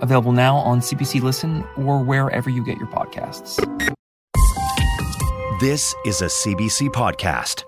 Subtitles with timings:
[0.00, 3.58] available now on CBC Listen or wherever you get your podcasts.
[5.60, 7.64] This is a CBC podcast.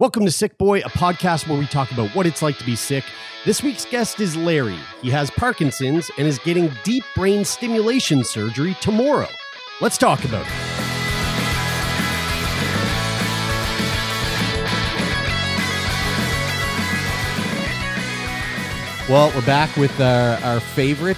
[0.00, 2.76] Welcome to Sick Boy, a podcast where we talk about what it's like to be
[2.76, 3.04] sick.
[3.44, 4.78] This week's guest is Larry.
[5.02, 9.28] He has Parkinson's and is getting deep brain stimulation surgery tomorrow.
[9.80, 10.87] Let's talk about it.
[19.08, 21.16] Well, we're back with our, our favorite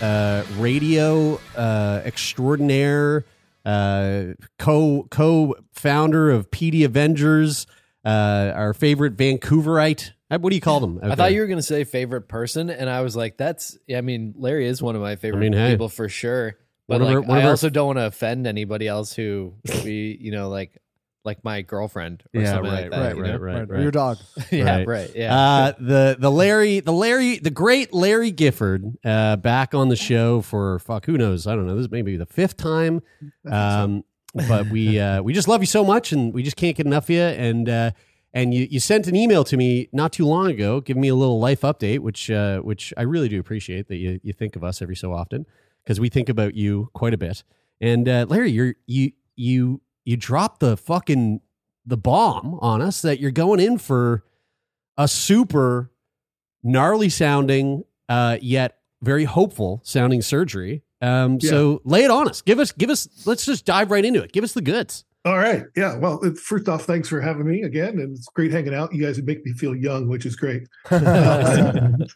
[0.00, 3.24] uh, radio uh, extraordinaire,
[3.64, 7.66] uh, co co founder of PD Avengers,
[8.04, 10.12] uh, our favorite Vancouverite.
[10.30, 11.00] Uh, What do you call them?
[11.02, 14.00] I thought you were going to say favorite person, and I was like, "That's." I
[14.00, 15.72] mean, Larry is one of my favorite mean, hey.
[15.72, 16.56] people for sure.
[16.86, 20.50] But like, our- I also don't want to offend anybody else who we, you know,
[20.50, 20.78] like
[21.24, 23.00] like my girlfriend or Yeah, something right, like that.
[23.00, 23.64] right, you right, know?
[23.74, 24.18] right, your dog.
[24.52, 24.86] yeah, Right.
[24.86, 25.10] right.
[25.14, 25.34] Yeah.
[25.34, 30.40] Uh, the the Larry the Larry the great Larry Gifford uh, back on the show
[30.42, 33.02] for fuck who knows I don't know this may be the fifth time,
[33.50, 34.04] um,
[34.48, 37.04] but we uh, we just love you so much and we just can't get enough
[37.04, 37.90] of you and uh,
[38.32, 41.14] and you, you sent an email to me not too long ago giving me a
[41.14, 44.64] little life update which uh, which I really do appreciate that you you think of
[44.64, 45.46] us every so often
[45.84, 47.44] because we think about you quite a bit
[47.80, 51.40] and uh, Larry you're you you you dropped the fucking
[51.86, 54.24] the bomb on us that you're going in for
[54.96, 55.90] a super
[56.62, 60.82] gnarly sounding uh, yet very hopeful sounding surgery.
[61.02, 62.40] Um, So lay it on us.
[62.40, 63.26] Give us, give us.
[63.26, 64.32] Let's just dive right into it.
[64.32, 65.04] Give us the goods.
[65.26, 65.64] All right.
[65.74, 65.96] Yeah.
[65.96, 67.98] Well, uh, first off, thanks for having me again.
[67.98, 68.92] And it's great hanging out.
[68.94, 70.68] You guys make me feel young, which is great.
[70.90, 72.06] On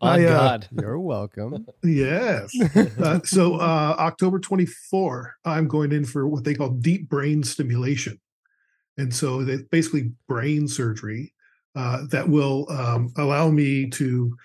[0.00, 0.68] I, uh, God.
[0.80, 1.66] You're welcome.
[1.82, 2.54] Yes.
[3.00, 8.20] Uh, so, uh, October 24, I'm going in for what they call deep brain stimulation.
[8.98, 11.32] And so, it's basically brain surgery
[11.74, 14.36] uh, that will um, allow me to.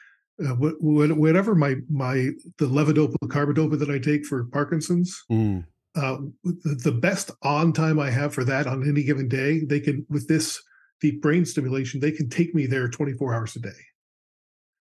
[0.41, 2.29] Uh, wh- wh- whatever my my
[2.59, 5.66] the levodopa carbidopa that I take for Parkinson's, Mm.
[5.95, 9.79] Uh, the, the best on time I have for that on any given day, they
[9.79, 10.61] can with this
[11.01, 13.69] deep brain stimulation, they can take me there 24 hours a day.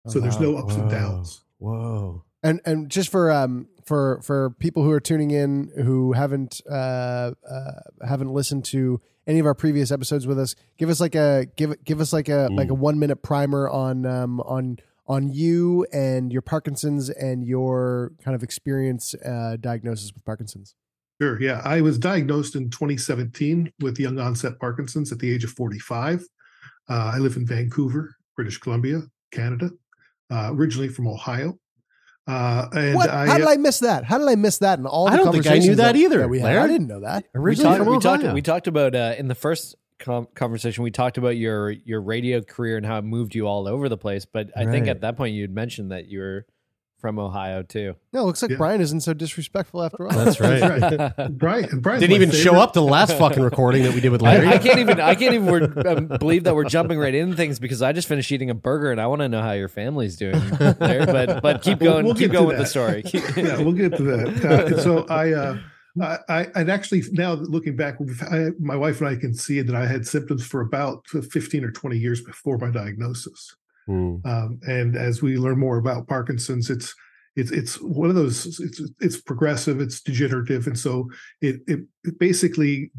[0.07, 1.43] So there's no ups and downs.
[1.59, 2.25] Whoa.
[2.43, 7.33] And and just for um for for people who are tuning in who haven't uh,
[7.49, 7.73] uh
[8.07, 11.75] haven't listened to any of our previous episodes with us, give us like a give
[11.85, 12.57] give us like a Mm.
[12.57, 18.13] like a one minute primer on um on on you and your Parkinson's and your
[18.25, 20.75] kind of experience uh diagnosis with Parkinson's.
[21.21, 21.41] Sure.
[21.41, 21.61] Yeah.
[21.65, 26.25] I was diagnosed in 2017 with young onset Parkinson's at the age of 45.
[26.89, 29.03] Uh, I live in Vancouver, British Columbia,
[29.33, 29.71] Canada,
[30.31, 31.59] uh, originally from Ohio.
[32.27, 33.09] Uh, and what?
[33.11, 34.05] I, How did I miss that?
[34.05, 34.79] How did I miss that?
[34.79, 36.45] In all the I don't think I knew conversations that either, we had?
[36.45, 36.61] Larry.
[36.61, 37.25] I didn't know that.
[37.35, 40.85] we Originally talked, from we talked we talked about uh, in the first com- conversation
[40.85, 43.97] we talked about your your radio career and how it moved you all over the
[43.97, 46.47] place but i think at that point you'd mentioned that you were
[46.99, 48.57] from ohio too No, it looks like Yeah.
[48.57, 50.13] Brian isn't so disrespectful after all.
[50.13, 50.61] That's right.
[50.61, 51.29] That's right.
[51.39, 54.11] Brian, Brian's Didn't my even show up to the last fucking recording that we did
[54.11, 54.47] with Larry.
[54.47, 57.37] I, I can't even I can't even we're, um, believe that we're jumping right into
[57.37, 59.69] things because I just finished eating a burger and I want to know how your
[59.69, 60.41] family's doing
[60.79, 61.07] there.
[61.07, 63.03] But but keep We'll- going, we'll keep going with the story.
[63.37, 64.45] yeah, we'll get to that.
[64.45, 65.59] Uh, so I, uh,
[66.01, 67.97] I, I, and actually now looking back,
[68.31, 71.71] I, my wife and I can see that I had symptoms for about 15 or
[71.71, 73.55] 20 years before my diagnosis.
[73.89, 74.25] Mm.
[74.27, 76.95] Um, and as we learn more about Parkinson's, it's
[77.37, 78.61] it's it's one of those.
[78.61, 79.81] It's it's progressive.
[79.81, 81.09] It's degenerative, and so
[81.41, 82.91] it it, it basically,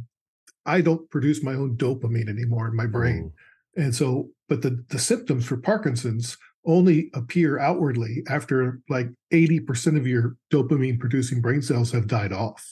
[0.65, 3.31] I don't produce my own dopamine anymore in my brain,
[3.75, 9.97] and so but the the symptoms for Parkinson's only appear outwardly after like eighty percent
[9.97, 12.65] of your dopamine producing brain cells have died off,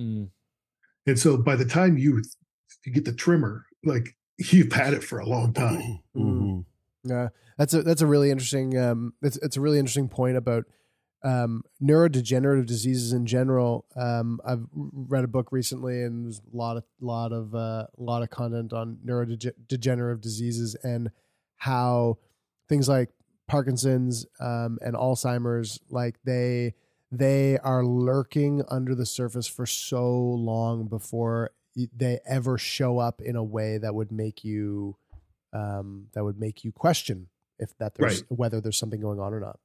[0.00, 0.30] Mm.
[1.06, 2.22] and so by the time you
[2.86, 5.98] you get the tremor, like you've had it for a long time.
[6.16, 6.64] Mhm.
[7.04, 10.64] Yeah, that's a that's a really interesting um it's it's a really interesting point about
[11.24, 13.86] um neurodegenerative diseases in general.
[13.96, 18.22] Um I've read a book recently and there's a lot of lot of uh, lot
[18.22, 21.10] of content on neurodegenerative diseases and
[21.56, 22.18] how
[22.68, 23.10] things like
[23.46, 26.74] Parkinson's um and Alzheimer's like they
[27.10, 31.50] they are lurking under the surface for so long before
[31.96, 34.96] they ever show up in a way that would make you
[35.52, 37.28] um, that would make you question
[37.58, 38.30] if that there's Right.
[38.38, 39.58] whether there's something going on or not.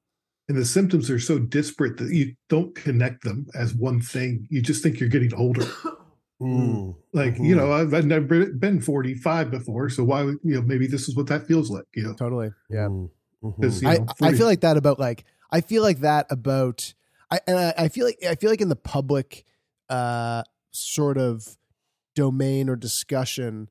[0.50, 4.46] and the symptoms are so disparate that you don't connect them as one thing.
[4.50, 5.66] You just think you're getting older.
[6.42, 6.96] Mm.
[7.14, 10.24] Like you know, I've, I've never been 45 before, so why?
[10.24, 11.86] would- You know, maybe this is what that feels like.
[11.96, 12.52] You know, Totally.
[12.70, 12.88] Yeah.
[12.88, 13.10] Mm.
[13.44, 13.62] Mhm.
[13.62, 16.26] 'Cause, you I, know, I 40 feel like that about like I feel like that
[16.30, 16.94] about
[17.32, 19.46] I and I, I feel like I feel like in the public
[19.90, 21.58] uh sort of
[22.16, 23.70] domain or discussion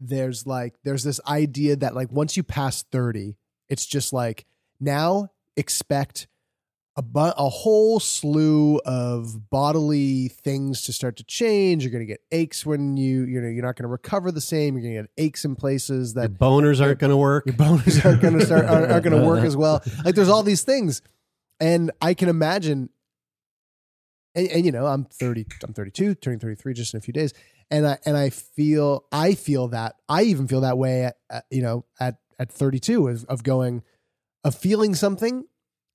[0.00, 3.36] there's like there's this idea that like once you pass 30
[3.68, 4.46] it's just like
[4.80, 6.28] now expect
[6.96, 12.06] a, bu- a whole slew of bodily things to start to change you're going to
[12.06, 14.94] get aches when you you know you're not going to recover the same you're going
[14.94, 17.46] to get aches in places Your that boners aren't going to work.
[17.46, 19.82] your boners aren't going to start aren't, aren't going to work as well.
[20.04, 21.02] Like there's all these things,
[21.60, 22.88] and I can imagine.
[24.34, 25.46] And, and you know, I'm 30.
[25.64, 27.32] I'm 32, turning 33 just in a few days,
[27.70, 31.44] and I and I feel I feel that I even feel that way at, at
[31.50, 33.82] you know at at 32 of, of going
[34.44, 35.44] of feeling something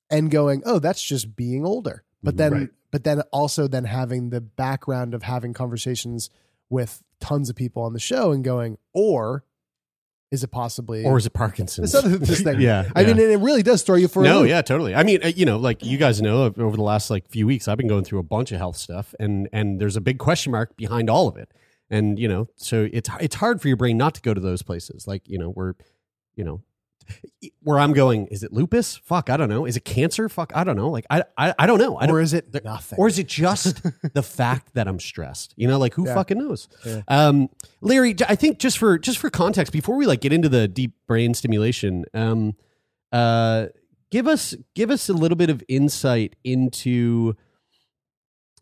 [0.10, 2.70] and going oh that's just being older but then Right.
[2.92, 6.30] but then also then having the background of having conversations
[6.70, 9.44] with tons of people on the show and going or
[10.32, 11.92] is it possibly Or is it Parkinson's?
[11.92, 12.60] this other this thing.
[12.60, 12.90] yeah.
[12.96, 13.14] I yeah.
[13.14, 14.96] mean, it really does throw you for a no, yeah, totally.
[14.96, 17.68] I mean, uh, you know, like you guys know, over the last like few weeks,
[17.68, 20.52] I've been going through a bunch of health stuff, and and there's a big question
[20.52, 21.52] mark behind all of it,
[21.90, 24.62] and you know, so it's it's hard for your brain not to go to those
[24.62, 25.76] places, like you know, where,
[26.36, 26.62] you know,
[27.62, 28.28] where I'm going.
[28.28, 28.96] Is it lupus?
[28.98, 29.66] Fuck, I don't know.
[29.66, 30.30] Is it cancer?
[30.30, 30.90] Fuck, I don't know.
[30.90, 31.98] Like I I, I don't know.
[31.98, 32.98] I don't, Or is it nothing?
[32.98, 33.82] Or is it just
[34.14, 35.54] the fact that I'm stressed?
[35.58, 36.14] You know, like who Yeah.
[36.16, 36.70] fucking knows?
[36.86, 37.02] Yeah.
[37.10, 37.50] Um,
[37.82, 40.94] Larry, I think just for just for context, before we like get into the deep
[41.08, 42.56] brain stimulation, um,
[43.12, 43.68] uh,
[44.10, 47.36] give us give us a little bit of insight into,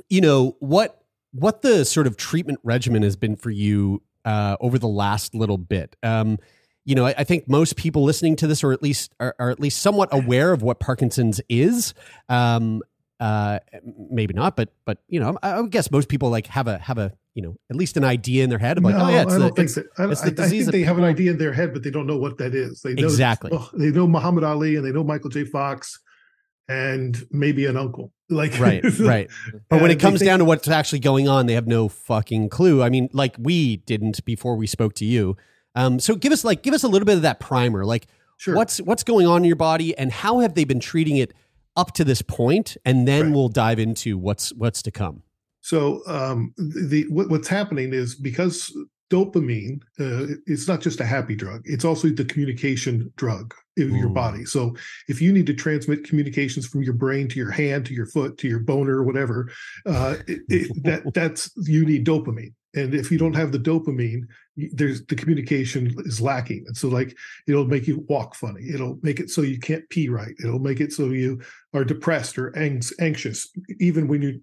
[0.09, 1.00] you know, what
[1.31, 5.57] what the sort of treatment regimen has been for you uh, over the last little
[5.57, 5.95] bit.
[6.03, 6.37] Um,
[6.83, 9.49] you know, I, I think most people listening to this, or at least are, are
[9.49, 11.93] at least somewhat aware of what Parkinson's is.
[12.27, 12.81] Um,
[13.19, 13.59] uh,
[14.09, 16.97] maybe not, but but you know, I, I guess most people like have a have
[16.97, 19.21] a you know at least an idea in their head of like, no, oh yeah,
[19.21, 19.85] it's I the, don't think that.
[19.99, 22.07] I, it's the disease think they have an idea in their head, but they don't
[22.07, 22.81] know what that is.
[22.81, 23.51] They know Exactly.
[23.53, 25.45] oh, they know Muhammad Ali and they know Michael J.
[25.45, 25.99] Fox,
[26.71, 28.13] and maybe an uncle.
[28.29, 29.29] Like right, right.
[29.69, 32.81] But when it comes down to what's actually going on, they have no fucking clue.
[32.81, 35.35] I mean, like we didn't before we spoke to you.
[35.75, 37.85] Um, so give us like give us a little bit of that primer.
[37.85, 38.07] Like
[38.37, 38.55] Sure.
[38.55, 41.33] what's what's going on in your body and how have they been treating it
[41.75, 43.33] up to this point, and then Right.
[43.35, 45.23] we'll dive into what's what's to come.
[45.59, 48.73] So um, the what, what's happening is because
[49.11, 54.09] dopamine, uh, it's not just a happy drug; it's also the communication drug in your
[54.09, 54.45] body.
[54.45, 54.75] So
[55.07, 58.37] if you need to transmit communications from your brain to your hand to your foot
[58.39, 59.51] to your boner or whatever,
[59.85, 62.53] uh, it, it, that that's you need dopamine.
[62.73, 64.23] And if you don't have the dopamine,
[64.55, 66.63] there's the communication is lacking.
[66.67, 67.17] And so like
[67.47, 68.69] it'll make you walk funny.
[68.73, 70.33] It'll make it so you can't pee right.
[70.43, 71.41] It'll make it so you
[71.73, 73.49] are depressed or anx- anxious,
[73.79, 74.41] even when you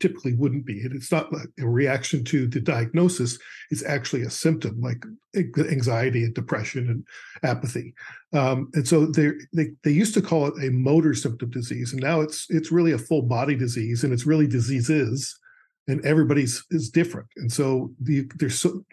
[0.00, 0.80] typically wouldn't be.
[0.82, 3.38] It's not like a reaction to the diagnosis,
[3.70, 5.04] it's actually a symptom like
[5.36, 7.06] anxiety and depression and
[7.42, 7.94] apathy.
[8.32, 12.02] Um, and so they they they used to call it a motor symptom disease, and
[12.02, 15.38] now it's it's really a full body disease, and it's really diseases,
[15.86, 17.28] and everybody's is different.
[17.36, 18.84] And so the there's so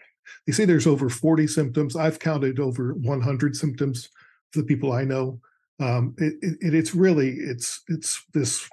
[0.46, 1.96] they say there's over 40 symptoms.
[1.96, 4.08] I've counted over 100 symptoms
[4.52, 5.40] for the people I know.
[5.78, 8.68] Um, it, it, it's really it's it's this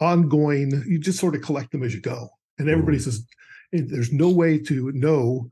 [0.00, 0.82] ongoing.
[0.86, 2.28] You just sort of collect them as you go,
[2.58, 3.24] and everybody says
[3.72, 5.50] there's no way to know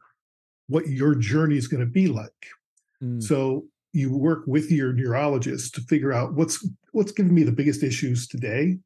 [0.68, 2.30] what your journey is going to be like.
[3.02, 3.22] Mm.
[3.22, 7.82] So you work with your neurologist to figure out what's what's giving me the biggest
[7.82, 8.78] issues today,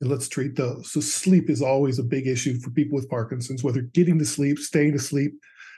[0.00, 0.92] and let's treat those.
[0.92, 4.58] So sleep is always a big issue for people with Parkinson's, whether getting to sleep,
[4.58, 5.32] staying to sleep,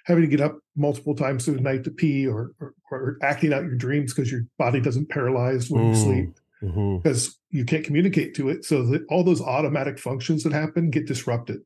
[0.05, 3.53] having to get up multiple times through the night to pee, or or, or acting
[3.53, 6.05] out your dreams because your body doesn't paralyze when you Mm.
[6.05, 7.03] sleep Mhm.
[7.03, 8.65] because you can't communicate to it.
[8.65, 11.61] So that all those automatic functions that happen get disrupted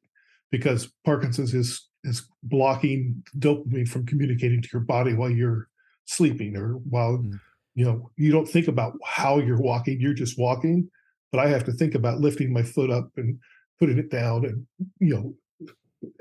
[0.51, 5.69] because Parkinson's is is blocking dopamine from communicating to your body while you're
[6.05, 7.41] sleeping or while Mm.
[7.75, 10.01] you know you don't think about how you're walking.
[10.01, 10.91] You're just walking,
[11.33, 13.39] but I have to think about lifting my foot up and
[13.81, 14.67] putting it down, and
[15.01, 15.35] you know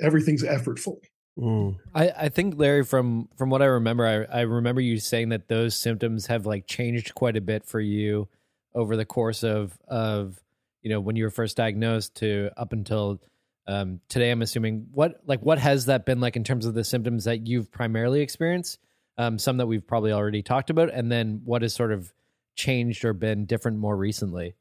[0.01, 0.97] everything's effortful.
[1.37, 1.77] Mm.
[1.95, 5.47] I, I think Larry, from from what I remember, I, I remember you saying that
[5.47, 8.27] those symptoms have like changed quite a bit for you
[8.75, 10.39] over the course of of
[10.81, 13.19] you know when you were first diagnosed to up until
[13.67, 14.31] um, today.
[14.31, 17.47] I'm assuming what like what has that been like in terms of the symptoms that
[17.47, 18.79] you've primarily experienced?
[19.17, 22.11] Um, some that we've probably already talked about, and then what has sort of
[22.55, 24.55] changed or been different more recently.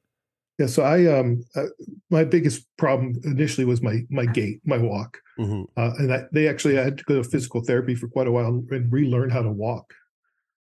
[0.58, 1.66] Yeah, so I um uh,
[2.10, 5.18] my biggest problem initially was my my gait, my walk.
[5.38, 5.66] Mhm.
[5.78, 8.32] uh, and I, they actually I had to go to physical therapy for quite a
[8.32, 9.94] while and relearn how to walk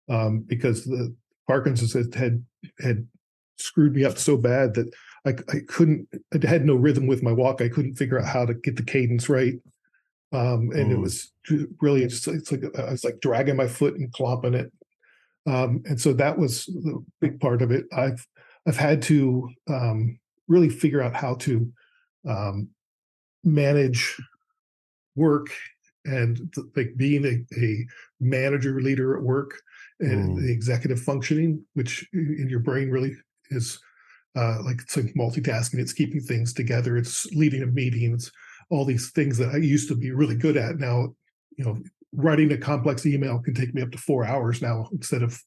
[0.10, 1.16] um, because the
[1.48, 2.44] Parkinson's had had,
[2.80, 3.08] had
[3.58, 4.94] screwed me up so bad that
[5.26, 7.62] I, I couldn't, I had no rhythm with my walk.
[7.62, 9.56] I couldn't figure out how to get the cadence right.
[10.34, 11.02] Um, and it Mm.
[11.02, 11.32] was
[11.82, 14.72] really just, it's like, I was like dragging my foot and clomping it.
[15.48, 17.86] Um, and so that was the big part of it.
[17.96, 18.26] I've,
[18.68, 21.72] I've had to, um, really figure out how to,
[22.28, 22.70] um,
[23.44, 24.20] manage
[25.16, 25.48] work
[26.04, 27.86] and like being a, a
[28.20, 29.62] manager leader at work
[30.00, 30.42] and Mm.
[30.42, 33.16] the executive functioning, which in your brain really
[33.50, 33.80] is
[34.36, 35.80] uh, like it's like multitasking.
[35.80, 36.98] It's keeping things together.
[36.98, 38.14] It's leading a meeting.
[38.14, 38.32] It's
[38.70, 40.78] all these things that I used to be really good at.
[40.78, 41.16] Now,
[41.58, 41.78] you know,
[42.14, 45.40] writing a complex email can take me up to four hours now instead of,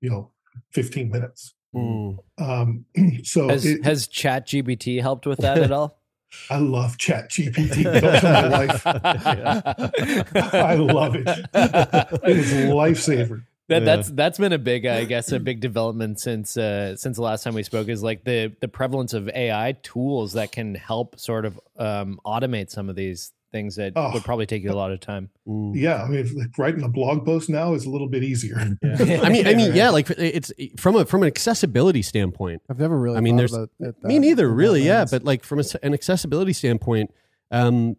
[0.00, 0.30] you know,
[0.72, 1.54] fifteen minutes.
[1.74, 2.18] Mm.
[2.38, 2.84] Um,
[3.24, 5.98] so Has it- has Chat GPT helped with that at all?
[6.50, 7.84] I love Chat GPT.
[7.84, 8.86] Don't my wife.
[10.54, 11.26] I love it.
[11.26, 13.44] It is was a lifesaver.
[13.68, 13.96] That Yeah.
[13.96, 17.42] that's that's been a big, I guess, a big development since uh, since the last
[17.44, 17.88] time we spoke.
[17.88, 22.70] Is like the the prevalence of AI tools that can help sort of um, automate
[22.70, 24.10] some of these things that Oh.
[24.12, 25.30] would probably take you a lot of time.
[25.46, 28.56] Yeah, I mean, if, like, writing a blog post now is a little bit easier.
[28.84, 32.62] I mean, I mean, yeah, like it's from a from an accessibility standpoint.
[32.70, 33.16] I've never really.
[33.18, 34.82] I mean, there's about it me neither, really.
[34.82, 37.12] Yeah, but like from a, an accessibility standpoint,
[37.50, 37.96] um,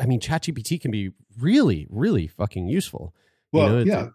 [0.00, 3.14] I mean, ChatGPT can be really, really fucking useful.
[3.52, 4.08] You Well, know, yeah,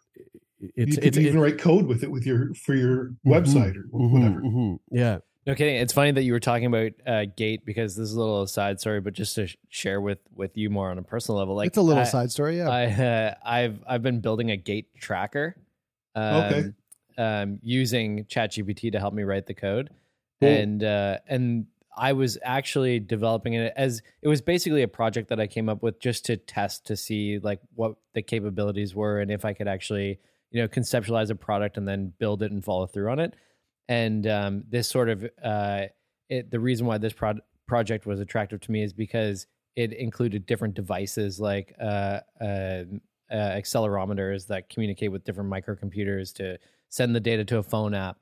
[0.75, 3.75] it's you it's, even it- write code with it with your for your Mhm, website
[3.75, 4.41] or mhm, whatever.
[4.41, 5.17] mhm, yeah.
[5.47, 5.77] No kidding.
[5.77, 8.79] It's funny that you were talking about uh, Gait because this is a little side
[8.79, 11.67] story, but just to sh- share with with you more on a personal level, like
[11.67, 12.57] it's a little I- side story.
[12.57, 12.69] Yeah.
[12.69, 15.55] I uh, I've I've been building a gait tracker,
[16.13, 16.63] um, Okay.
[17.17, 19.89] um, using ChatGPT to help me write the code,
[20.41, 20.49] Cool.
[20.49, 21.65] and uh, and
[21.97, 25.81] I was actually developing it as it was basically a project that I came up
[25.81, 29.67] with just to test to see like what the capabilities were and if I could
[29.67, 30.19] actually
[30.51, 33.33] you know conceptualize a product and then build it and follow through on it.
[33.87, 35.83] And um, this sort of uh,
[36.29, 40.45] it, the reason why this pro- project was attractive to me is because it included
[40.45, 42.83] different devices like uh, uh, uh,
[43.31, 46.57] accelerometers that communicate with different microcomputers to
[46.89, 48.17] send the data to a phone app.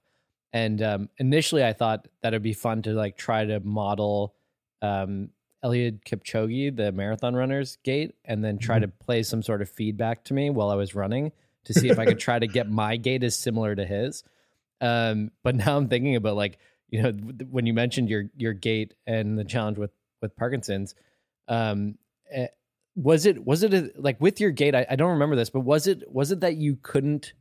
[0.54, 4.36] And um, initially, I thought that it'd be fun to like try to model
[4.82, 5.30] um,
[5.64, 10.24] Eliud Kipchoge, the marathon runner's gait, and then try to play some sort of feedback
[10.26, 11.32] to me while I was running
[11.66, 14.24] to see if I could try to get my gait as similar to his.
[14.82, 16.58] Um, but now I'm thinking about like
[16.90, 20.96] you know when you mentioned your your gait and the challenge with with Parkinson's,
[21.48, 21.96] um,
[22.32, 22.48] eh,
[22.96, 24.76] was it was it a, like with your gait?
[24.76, 27.34] I, I don't remember this, but was it was it that you couldn't,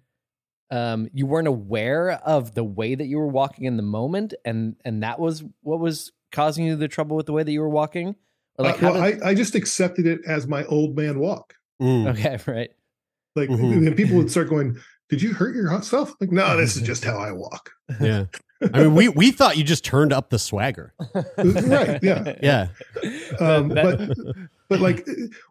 [0.70, 4.76] um, you weren't aware of the way that you were walking in the moment, and
[4.84, 7.68] and that was what was causing you the trouble with the way that you were
[7.68, 8.14] walking?
[8.58, 11.54] Or like Uh, well, did- I, I just accepted it as my old man walk.
[11.80, 12.08] Mm.
[12.10, 12.70] okay, right.
[13.38, 13.86] Like Mhm.
[13.86, 14.76] and people would start going,
[15.08, 17.70] "Did you hurt yourself?" Like, no, this is just how I walk.
[18.00, 18.26] Yeah.
[18.74, 20.92] I mean, we we thought you just turned up the swagger.
[21.38, 22.02] right?
[22.02, 22.34] Yeah.
[22.42, 22.68] Yeah.
[23.40, 24.10] Um, but
[24.68, 25.06] but like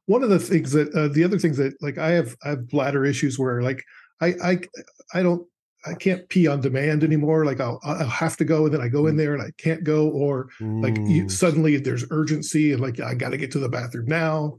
[0.07, 2.67] one of the things that uh, the other things that like I have I have
[2.67, 3.81] bladder issues where like
[4.19, 4.59] I I
[5.13, 5.47] I don't
[5.85, 7.45] I can't pee on demand anymore.
[7.45, 9.85] Like I'll I'll have to go and then I go in there and I can't
[9.85, 11.31] go or like you, Mm.
[11.31, 14.57] suddenly there's urgency and like I got to get to the bathroom now.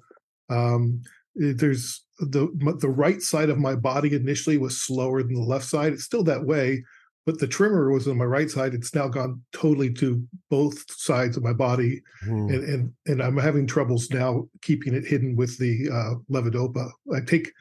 [0.49, 1.03] Um,
[1.39, 2.49] there's the
[2.81, 5.93] the right side of my body initially was slower than the left side.
[5.93, 6.83] It's still that way,
[7.27, 8.75] but the tremor was on my right side.
[8.75, 12.53] It's now gone totally to both sides of my body Mm.
[12.55, 16.91] and and and I'm having troubles now keeping it hidden with the uh, levodopa.
[17.15, 17.53] I take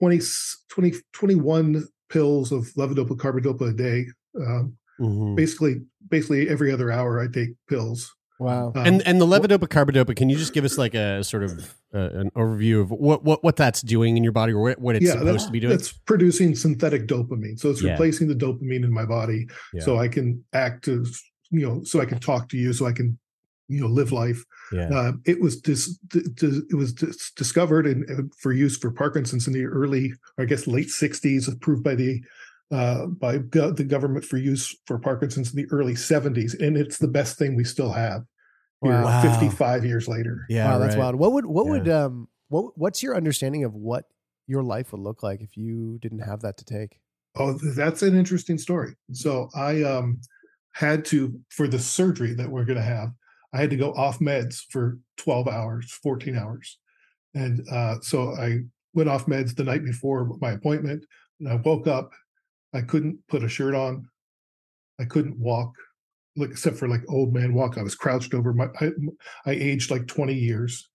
[0.00, 0.20] 20,
[0.68, 4.06] 20 21 pills of levodopa carbidopa a day.
[4.38, 5.34] Um, Mhm.
[5.34, 8.14] basically, basically every other hour I take pills.
[8.38, 8.72] Wow.
[8.74, 11.74] Um, And and the levodopa carbidopa, can you just give us like a sort of
[11.94, 14.96] uh, an overview of what, what what that's doing in your body or what, what
[14.96, 15.74] it's yeah, supposed that's, to be doing?
[15.74, 17.58] It's producing synthetic dopamine.
[17.58, 17.92] So it's Yeah.
[17.92, 19.82] replacing the dopamine in my body, Yeah.
[19.82, 22.92] so I can act as you know, so I can talk to you, so I
[22.92, 23.18] can
[23.68, 24.44] you know live life.
[24.72, 24.88] Yeah.
[24.90, 28.90] Uh, it was dis, d- d- it was dis- discovered and and for use for
[28.90, 32.22] Parkinson's in the early, I guess, late '60s, approved by the
[32.74, 36.98] uh, by go- the government for use for Parkinson's in the early '70s, and it's
[36.98, 38.22] the best thing we still have.
[38.82, 39.22] Here, Wow.
[39.22, 40.44] 55 years later.
[40.48, 41.00] yeah, wow, that's right.
[41.02, 41.16] wild.
[41.16, 41.70] What would what Yeah.
[41.72, 44.04] would um what what's your understanding of what
[44.46, 46.98] your life would look like if you didn't have that to take?
[47.36, 48.94] Oh, that's an interesting story.
[49.12, 50.20] So I um
[50.72, 53.10] had to for the surgery that we're going to have.
[53.52, 56.78] I had to go off meds for 12 hours, 14 hours.
[57.34, 58.58] And uh, so I
[58.94, 61.04] went off meds the night before my appointment.
[61.40, 62.10] And I woke up.
[62.74, 64.08] I couldn't put a shirt on.
[65.00, 65.72] I couldn't walk,
[66.36, 67.78] like except for like old man walk.
[67.78, 68.52] I was crouched over.
[68.52, 68.90] My I,
[69.46, 70.88] I aged like 20 years.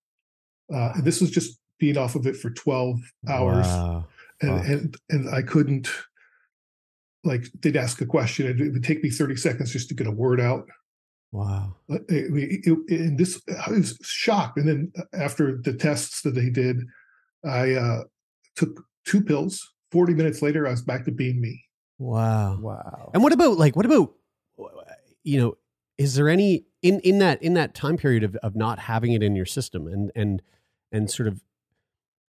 [0.72, 4.06] Uh, and this was just being off of it for 12 hours Wow.
[4.42, 5.88] and and and I couldn't
[7.24, 10.06] like they'd ask a question and it would take me 30 seconds just to get
[10.06, 10.68] a word out.
[11.32, 11.76] Wow.
[11.90, 14.58] Uh, it- it- it- and this, I was shocked.
[14.58, 16.82] And then after the tests that they did,
[17.44, 18.04] I uh,
[18.56, 19.72] took two pills.
[19.92, 21.62] 40 minutes later, I was back to being me.
[22.00, 22.58] Wow.
[22.58, 23.10] Wow.
[23.12, 24.14] And what about like what about
[25.22, 25.58] you know
[25.98, 29.22] is there any in in that in that time period of of not having it
[29.22, 30.42] in your system and and
[30.90, 31.42] and sort of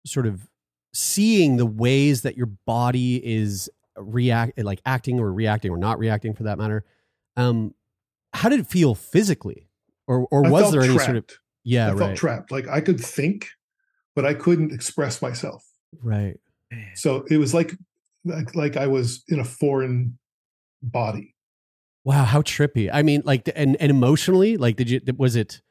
[0.05, 0.49] sort of
[0.91, 6.33] seeing the ways that your body is react like acting or reacting or not reacting
[6.33, 6.83] for that matter
[7.37, 7.75] um
[8.33, 9.69] how did it feel physically
[10.07, 11.05] or or I was felt there any trapped.
[11.05, 11.25] sort of
[11.63, 12.51] yeah I felt trapped.
[12.51, 13.49] Like I could think,
[14.15, 15.63] but I couldn't express myself.
[16.01, 16.39] right
[16.95, 17.75] So it was like
[18.29, 20.17] like, like I was in a foreign
[20.81, 21.35] body.
[22.03, 22.89] wow how trippy.
[22.91, 25.61] I mean like and and emotionally like did you was it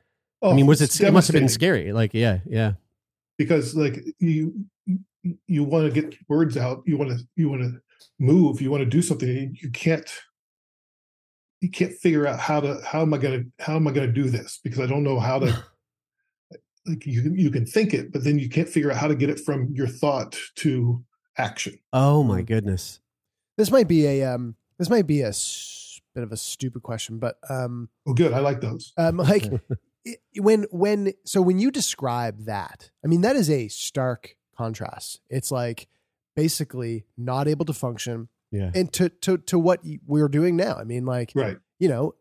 [0.40, 2.72] Oh, i mean oh, was it it must have been scary like yeah yeah.
[3.38, 4.64] Because like you
[5.46, 7.80] you want to get words out you want to you want to
[8.18, 10.08] move you want to do something you can't
[11.60, 14.06] you can't figure out how to how am i going to how am i going
[14.06, 14.60] to do this?
[14.62, 15.46] Because i don't know how to
[16.86, 19.30] like you you can think it but then you can't figure out how to get
[19.30, 21.04] it from your thought to
[21.38, 23.00] action oh my goodness
[23.56, 24.54] This might be a um.
[24.78, 28.38] This might be a s- bit of a stupid question, but um, oh good i
[28.38, 29.44] like those um, like
[30.04, 35.20] it- when when so when you describe that, I mean that is a stark contrast.
[35.28, 35.88] It's like
[36.36, 40.76] basically not able to function, yeah and to to to what we're doing now.
[40.76, 42.14] I mean, like right you know,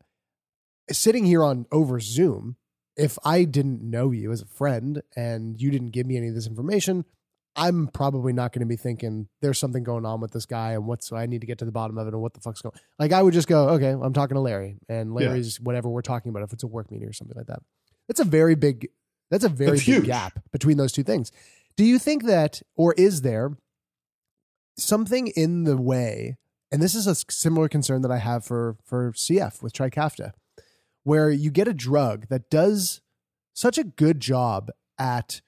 [0.92, 2.56] sitting here on over Zoom,
[2.96, 6.36] if I didn't know you as a friend and you didn't give me any of
[6.36, 7.06] this information,
[7.58, 10.86] I'm probably not going to be thinking there's something going on with this guy and
[10.86, 12.76] what's I need to get to the bottom of it and what the fuck's going.
[13.00, 15.30] Like I would just go, okay, I'm talking to Larry and Yeah.
[15.30, 17.60] Larry's whatever we're talking about if it's a work meeting or something like that.
[18.08, 18.90] That's a very big
[19.32, 20.06] that's a very That's big huge.
[20.06, 21.32] gap between those two things.
[21.76, 23.58] Do you think that or is there
[24.78, 26.38] something in the way
[26.72, 30.34] and this is a similar concern that I have for for CF with Trikafta,
[31.04, 33.02] where you get a drug that does
[33.54, 35.42] such a good job at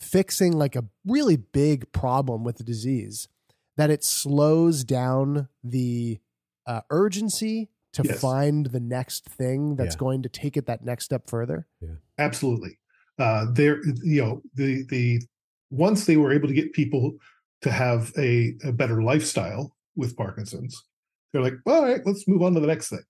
[0.00, 3.28] fixing like a really big problem with the disease
[3.76, 6.18] that it slows down the
[6.66, 8.20] uh, urgency to Yes.
[8.20, 9.98] find the next thing that's Yeah.
[9.98, 11.66] going to take it that next step further.
[12.18, 12.78] absolutely
[13.18, 15.20] uh there you know the the
[15.70, 17.12] once they were able to get people
[17.62, 20.82] to have a, a better lifestyle with parkinson's
[21.32, 23.02] they're like all right let's move on to the next thing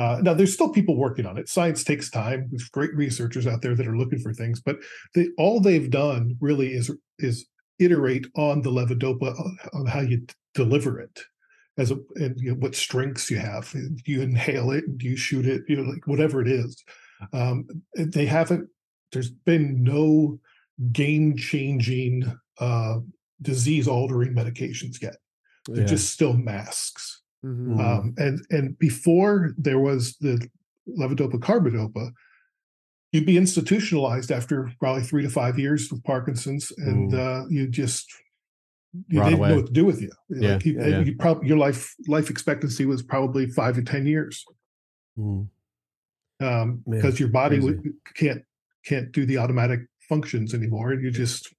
[0.00, 1.48] uh, now there's still people working on it.
[1.48, 2.40] Science takes time.
[2.50, 4.76] There's great researchers out there that are looking for things but
[5.14, 7.36] they, all they've done really is is
[7.78, 11.16] iterate on the levodopa on, on how you d- deliver it
[11.78, 13.64] as a and you know, what strengths you have.
[13.72, 16.72] Do you inhale it do you shoot it you know like whatever it is.
[17.32, 18.68] Um, they haven't
[19.12, 20.38] there's been no
[20.92, 22.12] game changing
[22.58, 22.98] uh,
[23.42, 25.16] disease altering medications yet.
[25.66, 25.86] They're Yeah.
[25.96, 27.66] just still masks Mhm.
[27.68, 27.80] Mm.
[27.80, 30.46] um, and and before there was the
[30.98, 32.12] levodopa carbidopa
[33.12, 38.06] you'd be institutionalized after probably three to five years with parkinson's and uh, you just
[39.08, 39.48] you didn't away.
[39.50, 41.00] know what to do with you Yeah, like you, yeah.
[41.00, 44.44] you your life life expectancy was probably five to ten years
[45.18, 45.48] Mm.
[46.40, 47.82] um, because your body would,
[48.14, 48.42] can't
[48.84, 51.52] can't do the automatic functions anymore, and you just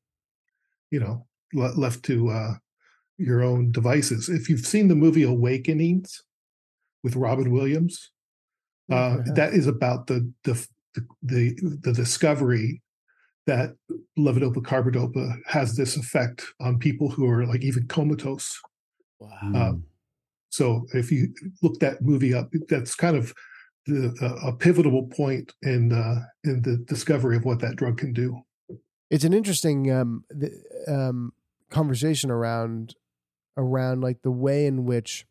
[0.89, 2.53] you know le- left to uh,
[3.21, 4.29] your own devices.
[4.29, 6.23] If you've seen the movie Awakenings
[7.03, 8.11] with Robin Williams,
[8.91, 9.33] uh, Yeah.
[9.35, 10.67] that is about the the
[11.23, 11.55] the
[11.85, 12.81] the discovery
[13.47, 13.75] that
[14.17, 18.59] levodopa carbidopa has this effect on people who are like even comatose.
[19.19, 19.29] Wow.
[19.43, 19.83] Uh, Mm.
[20.53, 23.33] So if you look that movie up, that's kind of
[23.85, 28.11] the, a, a pivotal point in uh, in the discovery of what that drug can
[28.13, 28.27] do.
[29.09, 30.49] it's an interesting um, the,
[30.87, 31.31] um,
[31.69, 32.95] conversation around
[33.57, 35.25] around like the way in which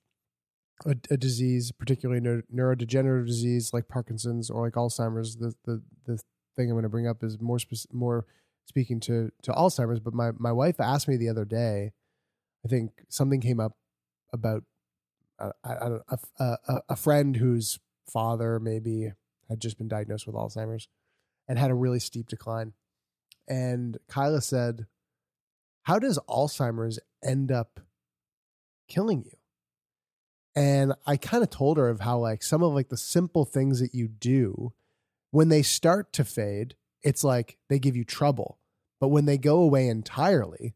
[0.86, 6.20] a, a disease, particularly neur- neurodegenerative disease like Parkinson's or like Alzheimer's, the the the
[6.56, 7.58] thing I'm going to bring up is more
[7.92, 8.26] more
[8.66, 10.00] speaking to to Alzheimer's.
[10.00, 11.92] But my my wife asked me the other day,
[12.64, 13.76] I think something came up
[14.32, 14.64] about
[15.38, 16.02] uh, I, I don't
[16.38, 17.78] a, a a friend whose
[18.10, 19.12] father maybe
[19.48, 20.88] had just been diagnosed with Alzheimer's
[21.48, 22.72] and had a really steep decline.
[23.48, 24.86] And Kyla said,
[25.82, 27.80] How does Alzheimer's end up
[28.90, 29.36] killing you?
[30.54, 33.80] And I kind of told her of how like some of like the simple things
[33.80, 34.72] that you do
[35.30, 38.58] when they start to fade, it's like they give you trouble.
[39.00, 40.74] But when they go away entirely,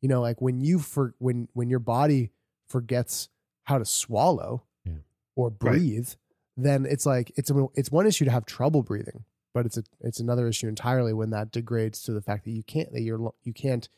[0.00, 2.30] you know, like when you for when when your body
[2.68, 3.28] forgets
[3.64, 4.98] how to swallow Yeah.
[5.34, 6.10] or breathe,
[6.56, 9.82] then it's like it's a, it's one issue to have trouble breathing, but it's a
[10.00, 13.34] it's another issue entirely when that degrades to the fact that you can't that you're
[13.42, 13.88] you can't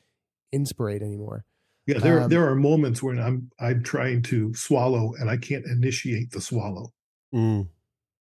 [0.52, 1.44] inspirate anymore.
[1.88, 5.64] Yeah, there Um, there are moments when I'm I'm trying to swallow and I can't
[5.66, 6.92] initiate the swallow,
[7.34, 7.68] Mm,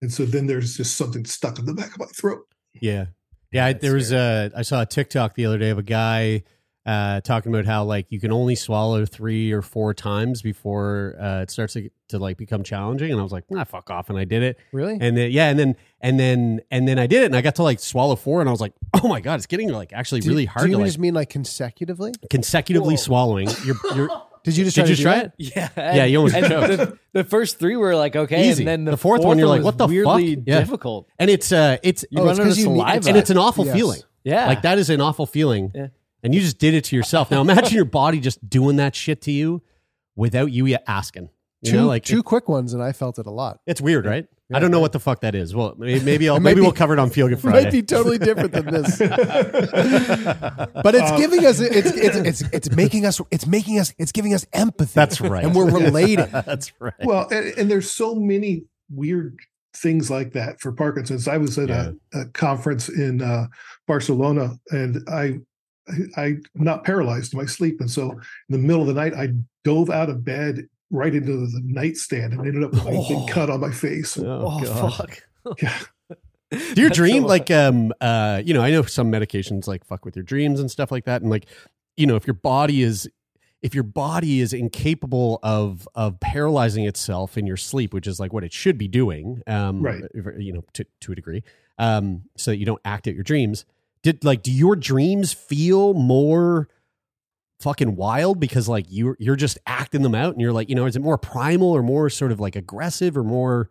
[0.02, 2.44] and so then there's just something stuck in the back of my throat.
[2.80, 3.06] yeah,
[3.52, 3.66] yeah.
[3.66, 4.50] I, there was a.
[4.56, 6.42] I saw a TikTok the other day of a guy
[6.88, 11.42] uh, talking about how like you can only swallow three or four times before uh,
[11.42, 14.18] it starts to, to like become challenging, and I was like, nah, fuck off, and
[14.18, 14.58] I did it.
[14.72, 14.96] Really?
[14.98, 17.56] And then yeah, and then and then and then I did it, and I got
[17.56, 18.72] to like swallow four, and I was like,
[19.02, 20.98] oh my god, it's getting like actually Do- really hard Do you to like just
[20.98, 22.12] mean like consecutively?
[22.30, 23.48] consecutively swallowing.
[23.64, 24.08] You're, you're,
[24.44, 25.34] Did you just did try you to try that?
[25.38, 25.52] it?
[25.56, 26.68] Yeah, Yeah, you almost and choked.
[26.68, 28.62] the, the first three were like okay, Easy.
[28.62, 29.90] and then the, The fourth one, you're like, what the fuck?
[29.90, 30.60] weirdly Yeah.
[30.60, 31.06] difficult.
[31.18, 33.16] And it's uh, it's You Oh, run it's out of 'cause you need- saliva, and
[33.18, 33.76] it's an awful Yes.
[33.76, 34.00] feeling.
[34.24, 35.72] yeah, Like that is an awful feeling.
[35.74, 35.88] Yeah.
[36.22, 37.30] And you just did it to yourself.
[37.30, 39.62] Now imagine your body just doing that shit to you
[40.16, 41.28] without you asking.
[41.62, 43.60] You two know, like two it- quick ones, and I felt it a lot.
[43.66, 44.26] it's weird, right?
[44.52, 45.54] I don't know what the fuck that is.
[45.54, 47.64] Well, maybe, maybe I'll maybe be- we'll cover it on Feel Good It Friday.
[47.64, 52.70] might be totally different than this, but it's Uh, giving us it's, it's it's it's
[52.70, 54.92] making us it's making us it's giving us empathy.
[54.94, 55.44] That's right.
[55.44, 56.26] and we're relating.
[56.30, 56.94] That's right.
[57.02, 59.38] Well, and, and there's so many weird
[59.74, 61.28] things like that for Parkinson's.
[61.28, 63.46] I was at a, a conference in uh,
[63.86, 65.40] Barcelona, and I,
[66.16, 69.14] I I'm not paralyzed in my sleep, and so in the middle of the night,
[69.14, 69.28] I
[69.64, 73.08] dove out of bed right into the nightstand and ended up with a Oh.
[73.26, 74.18] big cut on my face.
[74.18, 75.22] Oh, oh fuck.
[75.62, 75.78] Yeah.
[76.50, 79.84] Do you That's dream so- like um uh you know I know some medications like
[79.84, 81.46] fuck with your dreams and stuff like that and like
[81.96, 83.08] you know if your body is
[83.62, 88.32] if your body is incapable of of paralyzing itself in your sleep which is like
[88.32, 90.02] what it should be doing um Right.
[90.38, 91.42] you know to to a degree
[91.78, 93.64] um so that you don't act out your dreams
[94.02, 96.68] did like do your dreams feel more
[97.60, 100.86] fucking wild because like you're you're just acting them out and you're like you know
[100.86, 103.68] is it more primal or more sort of like aggressive or more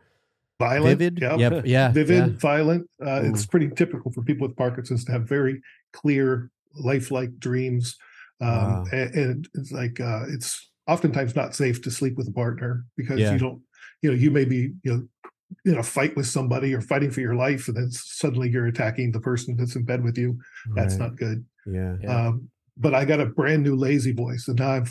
[0.59, 2.37] Violent, vivid yeah, yeah yeah vivid, yeah.
[2.39, 2.89] violent.
[2.99, 5.61] Uh, it's pretty typical for people with Parkinson's to have very
[5.93, 7.95] clear, lifelike dreams,
[8.41, 8.85] um, Wow.
[8.91, 13.19] and, and it's like uh, it's oftentimes not safe to sleep with a partner because
[13.19, 13.33] Yeah.
[13.33, 13.61] you don't,
[14.01, 15.07] you know, you may be you know
[15.65, 19.11] in a fight with somebody or fighting for your life, and then suddenly you're attacking
[19.11, 20.37] the person that's in bed with you.
[20.75, 20.99] That's Right.
[21.09, 21.45] not good.
[21.65, 22.27] yeah Yeah.
[22.27, 24.85] Um, but I got a brand new La-Z-Boy, so now I'm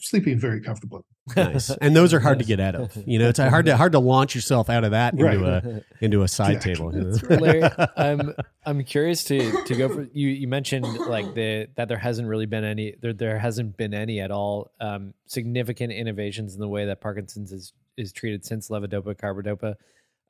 [0.00, 1.00] sleeping very comfortably.
[1.36, 1.70] nice.
[1.80, 2.96] And those are hard to get out of.
[3.04, 5.38] You know, it's hard to hard to launch yourself out of that into Right.
[5.38, 6.74] a into a side Exactly.
[6.74, 6.94] table.
[6.94, 7.36] you know?
[7.42, 7.62] Larry,
[7.96, 8.32] I'm
[8.64, 10.28] I'm curious to to go for you.
[10.28, 14.20] You mentioned like the that there hasn't really been any there there hasn't been any
[14.20, 19.16] at all um, significant innovations in the way that Parkinson's is is treated since levodopa
[19.16, 19.74] carbidopa.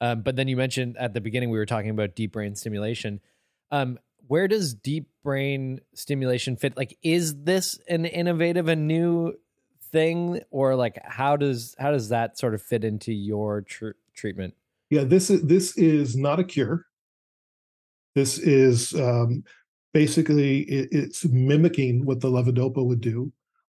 [0.03, 3.21] Um, but then you mentioned at the beginning we were talking about deep brain stimulation.
[3.71, 6.77] Um, where does deep brain stimulation fit?
[6.77, 9.35] Like, is this an innovative and new
[9.93, 14.55] thing, or like how does how does that sort of fit into your tr- treatment?
[14.91, 16.87] Yeah, this is this is not a cure.
[18.17, 19.45] This is um,
[19.95, 23.33] basically it, it's mimicking what the levodopa would do,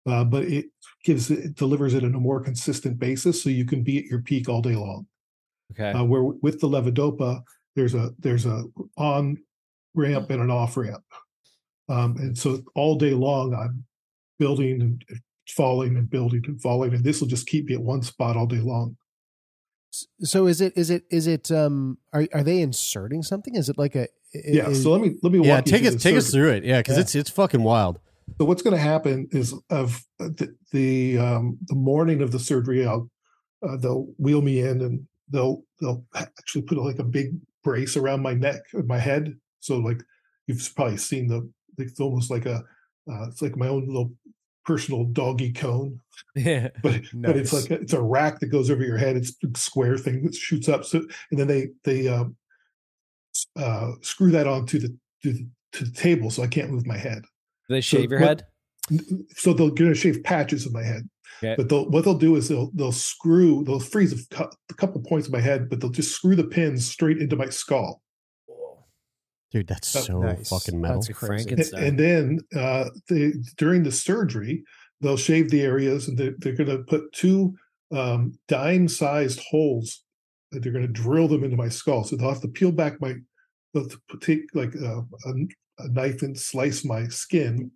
[0.07, 0.67] uh, but it
[1.03, 4.23] gives it delivers it in a more consistent basis, so you can be at your
[4.23, 5.09] peak all day long.
[5.73, 7.43] Okay, Uh, where with the levodopa,
[7.77, 8.65] there's a there's a
[8.97, 9.37] on
[9.95, 11.05] ramp and an off ramp,
[11.89, 13.85] um, and so all day long I'm
[14.39, 15.05] building and
[15.49, 18.47] falling and building and falling, and this will just keep me at one spot all
[18.47, 18.97] day long.
[20.21, 23.55] So is it is it is it um are are they inserting something?
[23.55, 25.95] Is it like a Yeah, so let me let me walk Yeah, you take us
[25.95, 26.65] the take us through it.
[26.65, 27.03] Yeah, because Yeah.
[27.03, 27.99] it's it's fucking wild.
[28.39, 32.39] So what's going to happen is of uh, the the, um, the morning of the
[32.39, 33.11] surgery, I'll
[33.63, 37.33] uh, they'll wheel me in and they'll they'll actually put like a big
[37.65, 39.35] brace around my neck and my head.
[39.61, 40.03] So like
[40.47, 42.63] you've probably seen the it's almost like a
[43.11, 44.13] uh, it's like my own little
[44.65, 45.99] personal doggy cone,
[46.37, 46.69] yeah.
[46.83, 49.17] but but it's like a, it's a rack that goes over your head.
[49.17, 50.85] It's a square thing that shoots up.
[50.85, 52.37] So and then they they um,
[53.57, 56.99] uh, screw that onto the to the, to the table, so I can't move my
[56.99, 57.23] head.
[57.69, 58.47] Do they shave your what- head?
[59.37, 61.09] so they're going to shave patches of my head.
[61.39, 61.55] Okay.
[61.57, 65.01] But they'll, what they'll do is they'll they'll screw they'll freeze a, cou- a couple
[65.03, 68.03] points of my head, but they'll just screw the pins straight into my skull.
[69.51, 70.49] Dude, that's Oh, so nice.
[70.49, 71.03] fucking metal.
[71.03, 71.51] That's crazy.
[71.51, 74.65] And, and then uh, they, during the surgery,
[75.01, 77.55] they'll shave the areas and they're, they're going to put two
[77.95, 80.05] um, dime-sized holes.
[80.53, 82.05] That they're going to drill them into my skull.
[82.05, 83.15] So they'll have to peel back my,
[83.75, 83.89] they'll
[84.21, 85.33] take like a, a,
[85.79, 87.71] a knife and slice my skin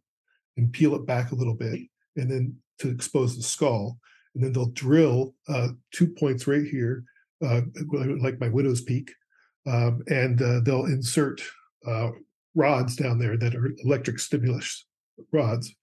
[0.59, 1.81] and peel it back a little bit,
[2.16, 3.99] and then to expose the skull.
[4.35, 7.05] And then they'll drill uh, two points right here,
[7.45, 7.62] uh,
[8.21, 9.11] like my widow's peak,
[9.67, 11.41] um, and uh, they'll insert
[11.87, 12.11] uh,
[12.55, 14.87] rods down there that are electric stimulus
[15.33, 15.75] rods.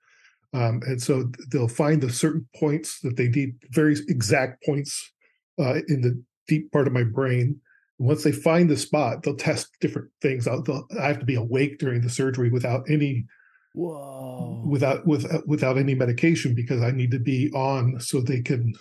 [0.53, 5.11] Um, and so they'll find the certain points that they need, very exact points
[5.59, 7.59] uh, in the deep part of my brain.
[7.99, 10.57] And once they find the spot, they'll test different things I
[10.99, 13.25] have to be awake during the surgery without any
[13.73, 14.63] Whoa.
[14.67, 18.73] without without without any medication because I need to be on so they can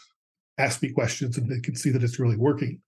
[0.58, 2.80] ask me questions and they can see that it's really working.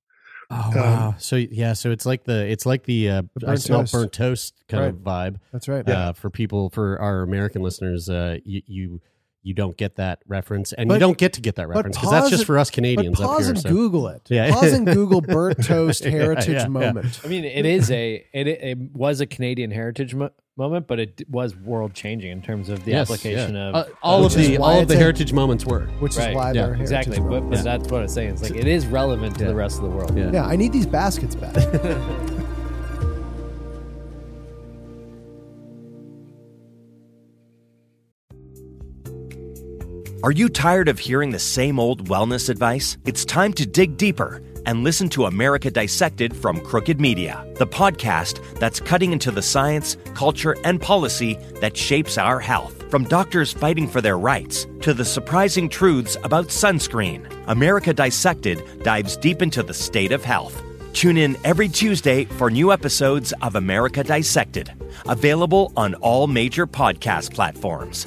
[0.51, 1.14] Oh Um, wow!
[1.19, 3.93] so yeah, so it's like the it's like the, uh, The I burnt smell toast.
[3.95, 5.37] burnt toast kind of vibe.
[5.53, 5.88] That's right.
[5.88, 9.01] Uh, for people for our American listeners, uh, you, you
[9.43, 12.11] you don't get that reference, and But- you don't get to get that reference because
[12.11, 13.55] that's just and- for us Canadians but up pause here.
[13.55, 14.23] and so- Google it.
[14.29, 14.51] Yeah.
[14.53, 16.69] Pause and Google burnt toast heritage yeah, yeah.
[16.69, 17.21] moment.
[17.25, 21.23] I mean, it is a it, it was a Canadian heritage mo- moment, but it
[21.29, 23.69] was world changing in terms of the Yes, application yeah.
[23.71, 25.67] of Uh, all Which of is the why all of it's the a- heritage moments
[25.67, 25.87] were.
[25.99, 26.31] Which Right.
[26.31, 27.19] is why Yeah, they're heritage exactly.
[27.21, 27.62] But, but Yeah.
[27.62, 28.31] that's what I'm saying.
[28.31, 29.49] It's like it is relevant to Yeah.
[29.49, 30.17] the rest of the world.
[30.17, 30.31] Yeah.
[30.33, 31.55] yeah, I need these baskets back.
[40.23, 42.97] Are you tired of hearing the same old wellness advice?
[43.05, 48.40] It's time to dig deeper and listen to America Dissected from Crooked Media, the podcast
[48.59, 52.90] that's cutting into the science, culture, and policy that shapes our health.
[52.90, 59.16] From doctors fighting for their rights to the surprising truths about sunscreen, America Dissected dives
[59.16, 60.62] deep into the state of health.
[60.92, 64.72] Tune in every Tuesday for new episodes of America Dissected,
[65.07, 68.07] available on all major podcast platforms.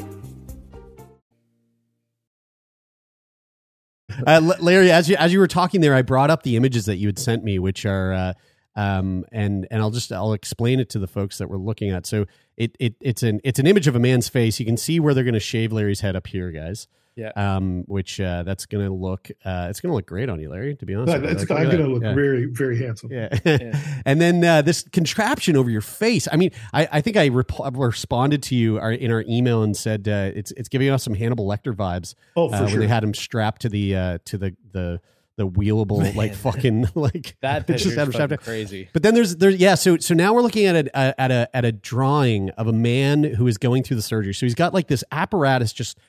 [4.26, 6.98] Uh, Larry, as you as you were talking there, I brought up the images that
[6.98, 8.34] you had sent me, which are, uh,
[8.76, 12.06] um, and and I'll just I'll explain it to the folks that we're looking at.
[12.06, 14.60] So it it it's an it's an image of a man's face.
[14.60, 16.88] You can see where they're going to shave Larry's head up here, guys.
[17.18, 17.32] Yeah.
[17.36, 20.50] Um, which uh, that's going to look uh, it's going to look great on you,
[20.52, 20.76] Larry.
[20.76, 21.90] To be honest, But it's, Like, I'm going to that.
[21.90, 22.14] look Yeah.
[22.14, 23.12] very very handsome.
[23.12, 23.30] Yeah.
[24.06, 26.28] and then uh, this contraption over your face.
[26.32, 29.76] I mean, I, I think I rep- responded to you our, in our email and
[29.76, 32.14] said uh, it's it's giving us some Hannibal Lecter vibes.
[32.36, 35.02] Oh, for uh, when they had him strapped to the uh, to the the
[35.38, 38.90] the wheelable like fucking like That they just picture's had him strapped fucking crazy.
[38.94, 39.76] But then there's there's yeah.
[39.76, 42.74] So so now we're looking at a, a at a at a drawing of a
[42.74, 44.34] man who is going through the surgery.
[44.34, 46.00] So he's got like this apparatus just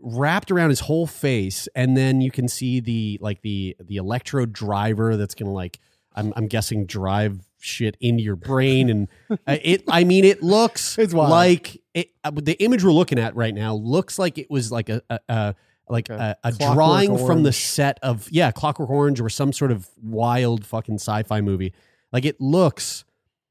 [0.00, 4.52] wrapped around his whole face and then you can see the like the the electrode
[4.52, 5.78] driver that's gonna like
[6.14, 10.96] i'm, I'm guessing drive shit into your brain and uh, it i mean it looks
[10.98, 11.30] It's wild.
[11.30, 14.88] like it, uh, the image we're looking at right now looks like it was like
[14.88, 15.54] a, a, a
[15.90, 19.88] like a, a drawing from the set of yeah clockwork orange or some sort of
[20.00, 21.74] wild fucking sci-fi movie.
[22.12, 23.04] Like it looks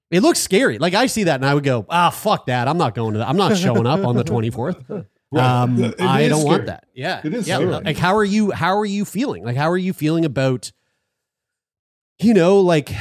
[0.10, 0.78] it looks scary.
[0.80, 2.70] Like i see that and i would go ah fuck that.
[2.70, 3.28] I'm not going to that.
[3.28, 5.46] I'm not showing up on the 24th Right.
[5.46, 6.86] um, It I don't want that.
[6.94, 7.58] Yeah, It is yeah.
[7.58, 7.72] scary.
[7.72, 8.52] Like, how are you?
[8.52, 9.44] How are you feeling?
[9.44, 10.72] Like, how are you feeling about?
[12.20, 12.92] You know, like,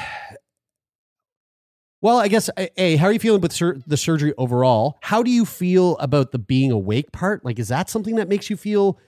[2.01, 2.69] well, I guess a.
[2.81, 4.99] a, How are you feeling with sur- the surgery overall?
[5.03, 7.45] How do you feel about the being awake part?
[7.45, 8.99] Like, is that something that makes you feel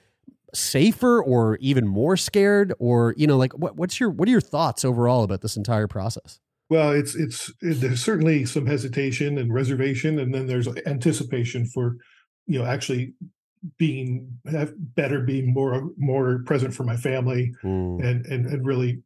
[0.53, 2.73] safer or even more scared?
[2.79, 5.87] Or you know, like, what, what's your what are your thoughts overall about this entire
[5.87, 6.39] process?
[6.69, 11.95] Well, it's it's it, there's certainly some hesitation and reservation, and then there's anticipation for
[12.51, 13.13] you know actually
[13.77, 18.03] being have better, being more more present for my family, Mm.
[18.07, 19.01] and and and really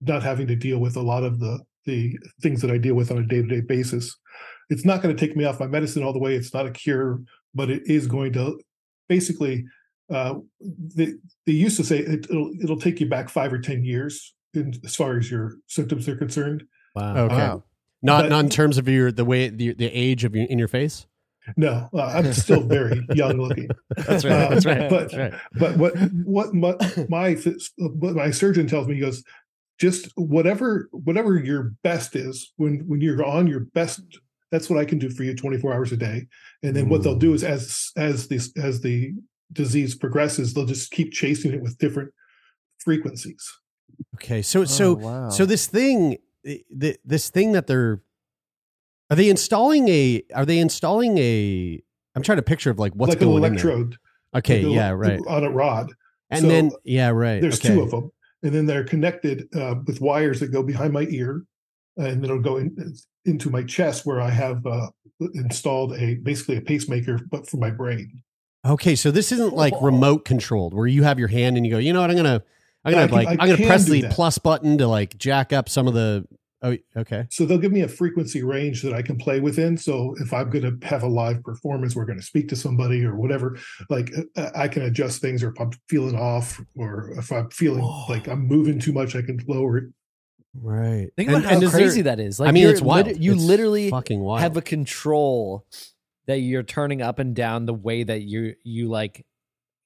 [0.00, 3.10] not having to deal with a lot of the the things that I deal with
[3.10, 4.16] on a day to day basis.
[4.68, 6.36] It's not going to take me off my medicine all the way.
[6.36, 7.20] It's not a cure,
[7.54, 8.58] but it is going to
[9.08, 9.64] basically.
[10.12, 10.34] Uh,
[10.96, 11.12] they
[11.46, 14.74] they used to say it, it'll it'll take you back five or ten years in,
[14.84, 16.64] as far as your symptoms are concerned.
[16.96, 17.16] Wow.
[17.26, 17.64] Okay, Wow.
[18.02, 20.58] not But- not in terms of your the way the, the age of your in
[20.58, 21.06] your face.
[21.56, 23.68] No, uh, I'm still very young looking.
[23.96, 24.90] That's right, that's right.
[24.90, 26.74] But but what what my
[27.08, 27.34] my
[27.78, 29.24] what my surgeon tells me he goes
[29.78, 34.00] just whatever whatever your best is when when you're on your best
[34.52, 36.26] that's what I can do for you 24 hours a day
[36.62, 39.14] and then what they'll do is as as this as the
[39.52, 42.12] disease progresses they'll just keep chasing it with different
[42.78, 43.50] frequencies
[44.16, 45.28] Okay, so so Oh, wow.
[45.30, 48.00] so this thing, the, this thing that they're
[49.10, 50.22] are they installing a?
[50.34, 51.82] Are they installing a?
[52.14, 53.68] I'm trying to picture of like what's like an going in there.
[53.70, 53.96] electrode
[54.34, 55.20] Okay, like a- yeah, right.
[55.28, 55.92] on a rod
[56.30, 57.40] And So, then yeah, right.
[57.40, 57.74] There's okay.
[57.74, 58.10] two of them,
[58.42, 61.42] and then they're connected uh, with wires that go behind my ear,
[61.96, 62.94] and it'll go in,
[63.24, 64.88] into my chest where I have uh,
[65.34, 68.22] installed a basically a pacemaker, but for my brain.
[68.66, 71.78] Okay, so this isn't like remote controlled where you have your hand and you go,
[71.78, 72.42] you know what, I'm gonna,
[72.84, 75.52] I'm gonna I can- like, I I'm gonna press the plus button to like jack
[75.52, 76.26] up some of the.
[76.62, 77.26] Oh, okay.
[77.30, 79.76] So they'll give me a frequency range that I can play within.
[79.78, 83.02] So if I'm going to have a live performance, we're going to speak to somebody
[83.04, 87.32] or whatever, like uh, I can adjust things, or if I'm feeling off, or if
[87.32, 89.84] I'm feeling like I'm moving too much, I can lower it.
[90.54, 91.08] Right.
[91.16, 92.40] Think about how crazy that is.
[92.40, 93.06] Like I mean, it's wild.
[93.06, 94.40] lit- you It's literally fucking wild.
[94.40, 95.64] have a control
[96.26, 99.24] that you're turning up and down the way that you you like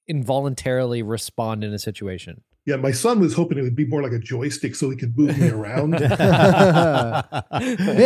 [0.08, 2.42] involuntarily respond in a situation.
[2.66, 5.16] Yeah, my son was hoping it would be more like a joystick so he could
[5.18, 5.90] move me around.
[5.90, 6.02] Man,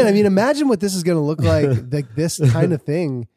[0.06, 1.68] I mean, imagine what this is going to look like.
[1.92, 3.28] Like this kind of thing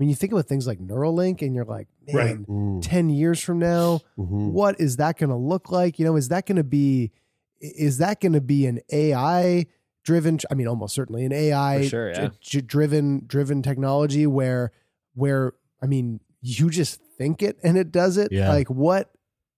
[0.00, 2.38] mean, you think about things like Neuralink, and you're like, man, Right.
[2.46, 2.80] Mm.
[2.82, 4.52] ten years from now, Mhm.
[4.52, 5.98] what is that going to look like?
[5.98, 7.12] You know, is that going to be,
[7.60, 9.66] is that going to be an AI
[10.02, 10.38] driven?
[10.50, 12.30] I mean, almost certainly an AI sure, yeah.
[12.42, 14.72] dri- driven driven technology where,
[15.14, 18.32] where I mean, you just think it and it does it.
[18.32, 18.48] Yeah.
[18.48, 19.10] Like what?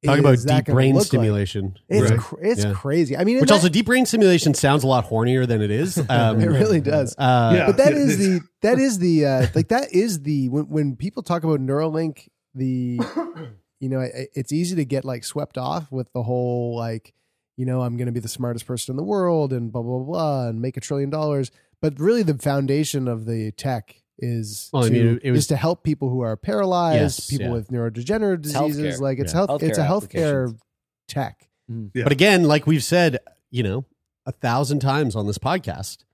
[0.05, 1.07] Talk about deep brain look like?
[1.07, 1.79] stimulation.
[1.89, 2.19] It's Right.
[2.19, 2.73] cr- it's Yeah.
[2.73, 3.17] crazy.
[3.17, 5.97] I mean, Which and also deep brain stimulation sounds a lot hornier than it is.
[6.11, 7.15] Um, it really does.
[7.17, 7.67] Uh, Yeah.
[7.67, 10.65] but that it- is it's- the that is the uh like that is the when
[10.69, 13.01] when people talk about Neuralink, the
[13.81, 17.15] you know it, it's easy to get like swept off with the whole like
[17.57, 19.99] you know I'm going to be the smartest person in the world and blah blah
[20.01, 21.51] blah and make a trillion dollars.
[21.81, 25.47] But really, the foundation of the tech is Well, I to, mean, it was- is
[25.49, 27.53] to help people who are paralyzed, Yes, people yeah.
[27.53, 28.97] with neurodegenerative diseases.
[28.97, 29.01] healthcare.
[29.01, 29.47] Like it's Yeah.
[29.47, 30.61] health, it's a Healthcare healthcare applications.
[31.09, 31.49] tech.
[31.71, 31.91] Mm.
[31.95, 32.05] Yeah.
[32.05, 33.19] But again, like we've said,
[33.51, 33.85] you know,
[34.25, 36.05] a thousand times on this podcast,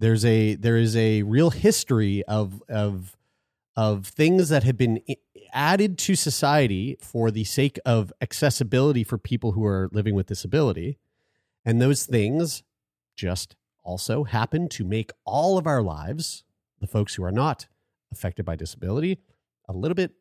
[0.00, 3.16] there's a there is a real history of of
[3.76, 5.00] of things that have been
[5.52, 10.98] added to society for the sake of accessibility for people who are living with disability,
[11.64, 12.62] and those things
[13.16, 16.44] just also happen to make all of our lives,
[16.80, 17.66] the folks who are not
[18.12, 19.18] affected by disability,
[19.68, 20.12] a little bit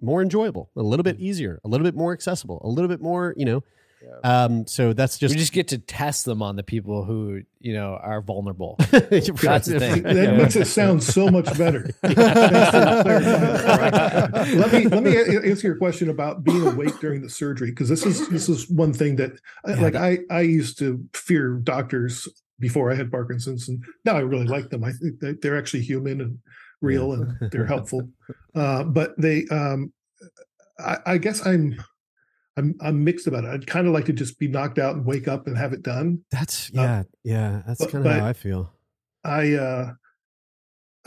[0.00, 3.34] more enjoyable, a little bit easier, a little bit more accessible, a little bit more,
[3.36, 3.62] you know.
[4.22, 7.72] Um, so that's just we just get to test them on the people who you
[7.72, 8.76] know are vulnerable.
[8.90, 10.02] That's That's the thing.
[10.02, 11.88] that makes it sound so much better.
[12.02, 14.30] Thanks for clarifying that.
[14.34, 14.48] Right.
[14.58, 17.88] Let me let me a- answer your question about being awake during the surgery because
[17.88, 19.32] this is this is one thing that
[19.66, 24.20] Yeah, like I I used to fear doctors before I had Parkinson's and now I
[24.20, 24.84] really like them.
[24.84, 26.38] I think that they're actually human and
[26.80, 28.08] real and they're helpful.
[28.54, 29.92] Uh, but they um
[30.78, 31.74] I, I guess I'm
[32.56, 33.50] I'm I'm mixed about it.
[33.50, 35.82] I'd kind of like to just be knocked out and wake up and have it
[35.82, 36.20] done.
[36.30, 37.62] That's yeah, yeah.
[37.66, 38.72] That's kind of how I feel.
[39.24, 39.92] I uh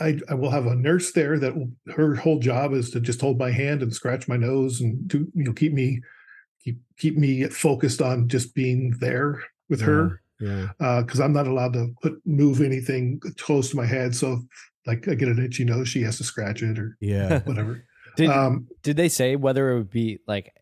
[0.00, 3.20] I I will have a nurse there that will her whole job is to just
[3.20, 6.00] hold my hand and scratch my nose and do you know keep me
[6.62, 10.68] keep keep me focused on just being there with her Yeah,
[11.00, 14.14] because I'm not allowed to put move anything close to my head.
[14.14, 14.40] So if,
[14.86, 17.40] like I get an itchy nose, she has to scratch it or yeah.
[17.44, 17.84] whatever.
[18.16, 20.54] Did um, did they say whether it would be like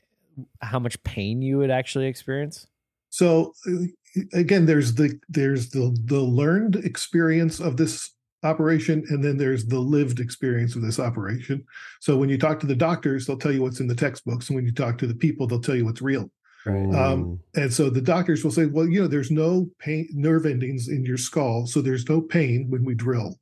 [0.61, 2.67] how much pain you would actually experience?
[3.11, 3.87] So uh,
[4.33, 8.11] again, there's the there's the the learned experience of this
[8.43, 11.65] operation, and then there's the lived experience of this operation.
[12.01, 14.57] So when you talk to the doctors, they'll tell you what's in the textbooks, and
[14.57, 16.31] when you talk to the people, they'll tell you what's real.
[16.71, 20.89] Um, and so the doctors will say, well, you know, there's no pain nerve endings
[20.89, 23.37] in your skull, so there's no pain when we drill.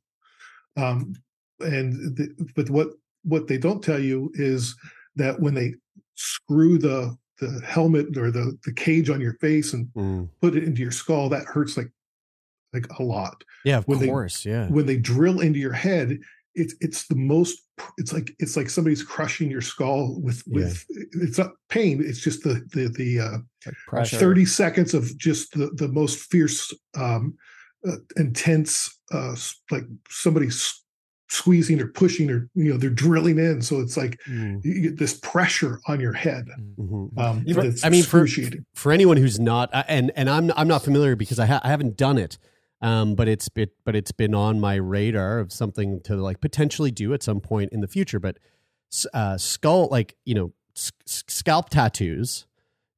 [0.77, 1.13] Um,
[1.59, 2.89] and the, but what
[3.23, 4.75] what they don't tell you is
[5.15, 5.73] that when they
[6.15, 10.29] screw the the helmet or the the cage on your face and Mm.
[10.41, 11.91] put it into your skull, that hurts like
[12.73, 13.41] like a lot.
[13.63, 14.45] yeah, of When they- course.
[14.45, 16.19] yeah, When they drill into your head,
[16.55, 17.61] it's it's the most
[17.97, 22.43] it's like it's like somebody's crushing your skull with with it's not pain, it's just
[22.43, 23.37] the the the uh
[23.91, 27.35] Like 30 seconds of just the, the most fierce um
[27.87, 29.35] uh, intense uh
[29.71, 30.49] like somebody
[31.27, 33.61] squeezing or pushing or you know they're drilling in.
[33.61, 34.63] So it's like Mm.
[34.63, 36.45] you get this pressure on your head
[36.79, 37.17] Mhm.
[37.17, 38.25] um For- that's I mean, for
[38.73, 41.69] for anyone who's not, uh, and and I'm I'm not familiar because I, ha- I
[41.69, 42.37] haven't done it,
[42.81, 47.13] um, but it's but it's been on my radar of something to like potentially do
[47.13, 48.19] at some point in the future.
[48.19, 48.37] But
[49.13, 52.45] uh, skull, like you know, scalp tattoos,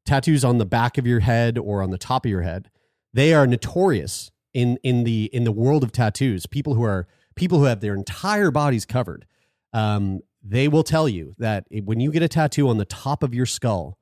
[0.05, 2.69] tattoos on the back of your head or on the top of your head,
[3.13, 6.45] they are notorious in in the in the world of tattoos.
[6.45, 9.25] People who are people who have their entire bodies covered.
[9.73, 13.33] Um, they will tell you that when you get a tattoo on the top of
[13.33, 13.97] your skull,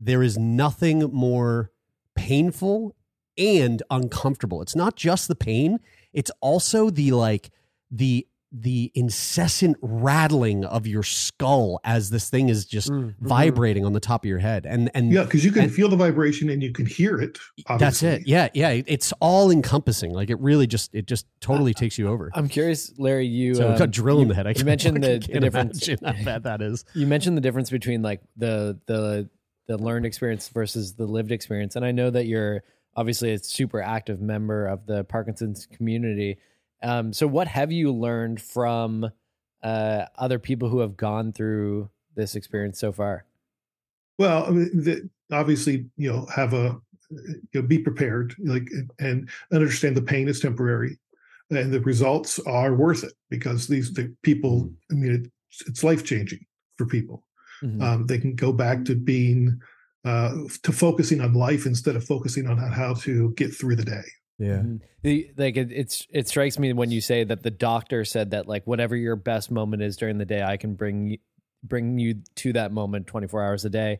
[0.00, 1.70] there is nothing more
[2.16, 2.95] painful
[3.38, 4.62] and uncomfortable.
[4.62, 5.78] It's not just the pain,
[6.12, 7.50] it's also the like
[7.90, 14.00] the the incessant rattling of your skull as this thing is just vibrating on the
[14.00, 14.64] top of your head.
[14.64, 17.38] And and yeah because you can and- feel the vibration and you can hear it
[17.78, 18.26] that's it.
[18.26, 18.80] Yeah, yeah.
[18.86, 20.12] It's all encompassing.
[20.12, 22.30] Like it really just it just totally takes you over.
[22.34, 23.26] I'm curious, Larry.
[23.26, 24.46] You So um, got drill in the head.
[24.46, 25.86] I you mentioned the, the difference.
[25.86, 26.84] how bad that is.
[26.94, 29.28] You mentioned the difference between like the the
[29.66, 32.62] the learned experience versus the lived experience, and I know that you're
[32.96, 36.38] obviously a super active member of the Parkinson's community.
[36.82, 39.10] Um, so, what have you learned from
[39.62, 43.24] uh, other people who have gone through this experience so far?
[44.18, 46.80] Well, I mean, the, obviously, you know, have a
[47.10, 48.68] you know, be prepared, like,
[48.98, 50.98] and understand the pain is temporary,
[51.50, 54.70] and the results are worth it because these the people.
[54.90, 56.44] I mean, it's, it's life changing
[56.76, 57.26] for people.
[57.62, 57.82] Mhm.
[57.82, 59.60] Um, they can go back to being
[60.06, 60.32] uh,
[60.62, 64.04] to focusing on life instead of focusing on how to get through the day.
[64.38, 64.58] Yeah.
[64.58, 64.80] Mhm.
[65.02, 68.46] The, like it, it's it strikes me when you say that the doctor said that
[68.46, 71.18] like whatever your best moment is during the day, I can bring you,
[71.62, 73.98] bring you to that moment 24 hours a day.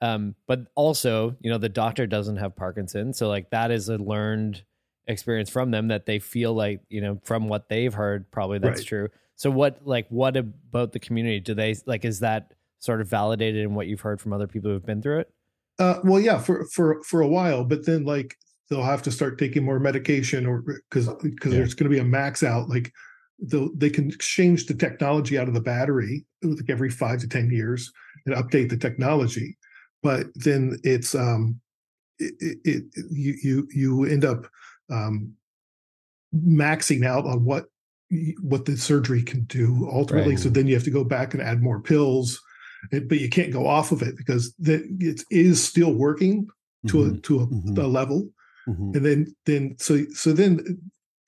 [0.00, 3.96] Um, but also, you know, the doctor doesn't have Parkinson's, so like that is a
[3.98, 4.62] learned
[5.06, 8.80] experience from them that they feel like you know from what they've heard, probably that's
[8.80, 8.86] Right.
[8.86, 9.08] true.
[9.36, 11.38] So what like what about the community?
[11.40, 14.70] Do they like is that sort of validated in what you've heard from other people
[14.70, 15.30] who've been through it?
[15.78, 18.36] Uh, well, yeah, for for for a while, but then like
[18.68, 21.58] they'll have to start taking more medication, or because because Yeah.
[21.58, 22.68] there's going to be a max out.
[22.68, 22.92] Like
[23.38, 27.50] they'll they can exchange the technology out of the battery like every five to ten
[27.50, 27.92] years
[28.24, 29.56] and update the technology,
[30.02, 31.60] but then it's um
[32.18, 34.46] it, it, it you you you end up
[34.90, 35.32] um
[36.34, 37.66] maxing out on what
[38.42, 40.34] what the surgery can do ultimately.
[40.34, 40.38] Right.
[40.38, 42.40] So then you have to go back and add more pills,
[42.92, 46.46] and- but you can't go off of it because that it is still working
[46.88, 47.22] to a Mhm.
[47.24, 47.78] to a, Mhm.
[47.78, 48.28] a level,
[48.68, 48.96] Mhm.
[48.96, 50.60] and then then so so then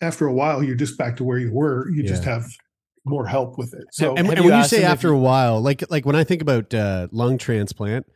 [0.01, 1.90] after a while you're just back to where you were.
[1.90, 2.46] You just have
[3.05, 3.84] more help with it.
[3.92, 6.14] So and, and you when you asked say after you- a while, like like when
[6.16, 8.07] I think about uh, lung transplant,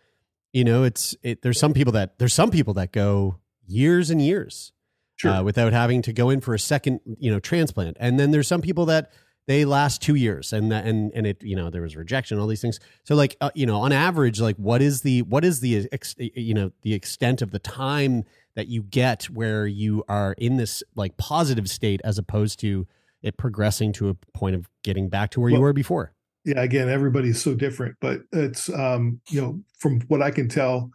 [0.52, 4.20] you know, it's it, there's some people that there's some people that go years and
[4.20, 4.72] years
[5.16, 5.30] sure.
[5.30, 8.46] uh, without having to go in for a second, you know, transplant, and then there's
[8.48, 9.10] some people that
[9.46, 12.46] they last two years, and that, and and it you know there was rejection, all
[12.46, 12.78] these things.
[13.04, 16.14] So like uh, you know, on average, like what is the what is the ex,
[16.18, 18.24] you know the extent of the time
[18.54, 22.86] that you get where you are in this like positive state as opposed to
[23.22, 26.12] it progressing to a point of getting back to where you were before.
[26.44, 30.90] yeah again everybody's so different but it's um you know from what i can tell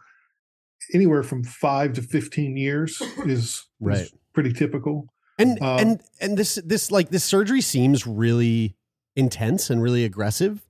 [0.94, 4.00] anywhere from five to 15 years is, Right.
[4.02, 5.06] is pretty typical
[5.38, 8.76] And Um, and and this this like this surgery seems really
[9.16, 10.64] intense and really aggressive.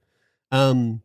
[0.51, 1.03] Um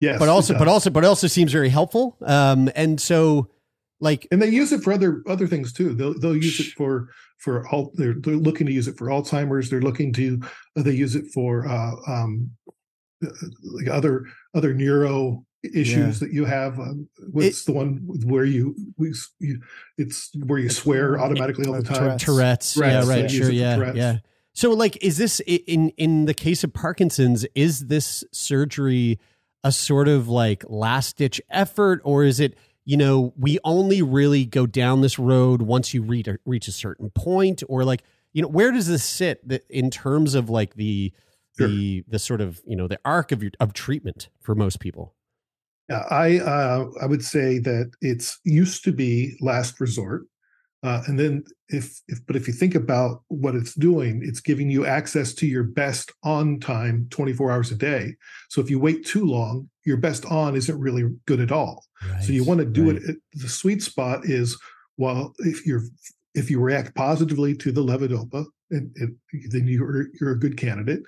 [0.00, 2.16] yes but also but also but also seems very helpful.
[2.22, 3.48] Um and so
[4.00, 7.08] like and they use it for other other things too they'll they'll use it for
[7.38, 10.40] for all they're, they're looking to use it for alzheimer's they're looking to
[10.76, 12.50] uh, they use it for uh um
[13.24, 13.28] uh,
[13.62, 19.14] like other other neuro issues that you have um, what's the one where you we
[19.38, 19.60] you
[19.96, 22.24] it's where you swear automatically all the time Tourette's.
[22.24, 22.74] Tourette's.
[22.74, 23.30] Tourette's, yeah, right.
[23.30, 23.50] use Sure.
[23.50, 23.92] Yeah.
[23.94, 24.18] Yeah.
[24.54, 29.18] So like is this in in the case of Parkinson's is this surgery
[29.64, 34.44] a sort of like last ditch effort or is it you know we only really
[34.44, 38.02] go down this road once you reach a, reach a certain point or like
[38.32, 41.12] you know where does this sit in terms of like the
[41.58, 45.14] the the sort of you know the arc of your of treatment for most people
[45.88, 50.26] Yeah, I uh, I would say that it's used to be last resort,
[50.82, 54.70] uh, and then if if but if you think about what it's doing, it's giving
[54.70, 58.14] you access to your best on time, twenty four hours a day.
[58.48, 61.84] So if you wait too long, your best on isn't really good at all.
[62.20, 63.02] So you want to do it.
[63.08, 64.58] At, the sweet spot is
[64.96, 65.82] well, if you're
[66.34, 69.16] if you react positively to the levodopa, and, and
[69.50, 71.02] then you're you're a good candidate.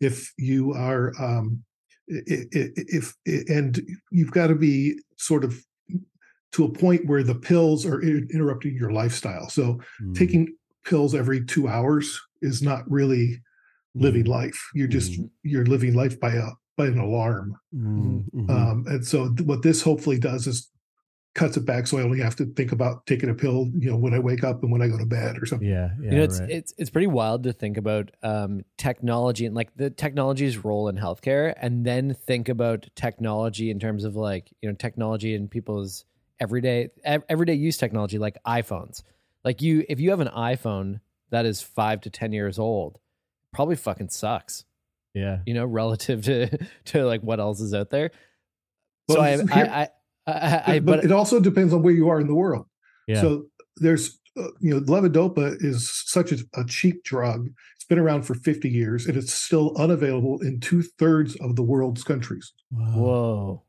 [0.00, 1.62] If you are um,
[2.08, 3.80] if and
[4.10, 5.64] you've got to be sort of
[6.52, 9.48] to a point where the pills are interrupting your lifestyle.
[9.48, 10.14] So Mm.
[10.14, 13.40] taking pills every two hours is not really
[13.94, 14.58] living life.
[14.74, 15.30] You're just Mhm.
[15.42, 17.56] you're living life by a by an alarm.
[17.74, 18.50] Mhm.
[18.50, 20.70] Um, and so what this hopefully does is
[21.36, 23.96] cuts it back so I only have to think about taking a pill, you know,
[23.96, 25.68] when I wake up and when I go to bed or something.
[25.68, 26.50] yeah yeah you know, it's right.
[26.50, 30.96] it's it's pretty wild to think about um, technology and like the technology's role in
[30.96, 36.04] healthcare, and then think about technology in terms of like you know technology and people's
[36.40, 39.02] everyday everyday use technology, like iPhones.
[39.44, 42.98] Like you, if you have an iPhone that is five to ten years old,
[43.52, 44.64] probably fucking sucks.
[45.14, 46.48] yeah You know, relative to
[46.86, 48.10] to like what else is out there.
[49.10, 49.88] So I, here- I, I,
[50.26, 52.66] I, I, but, but it also depends on where you are in the world.
[53.06, 53.46] yeah So
[53.76, 57.48] there's, uh, you know, levodopa is such a, a cheap drug.
[57.76, 61.62] It's been around for 50 years and it's still unavailable in two thirds of the
[61.62, 62.52] world's countries.
[62.70, 63.62] whoa,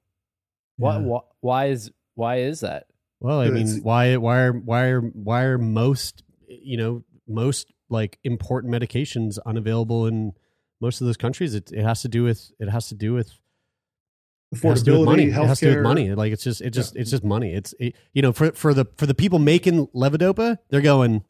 [0.77, 1.01] why, Yeah.
[1.01, 2.87] why, why is why is that?
[3.19, 8.19] Well, I mean, why why are why are why are most you know most like
[8.23, 10.33] important medications unavailable in
[10.81, 11.55] most of those countries?
[11.55, 13.31] It it has to do with it has to do with
[14.51, 15.27] it has to do with money.
[15.27, 16.15] Affordability, It has to do with money.
[16.15, 17.53] Like it's just it just it's just money.
[17.53, 21.23] It's it, you know for for the for the people making levodopa, they're going.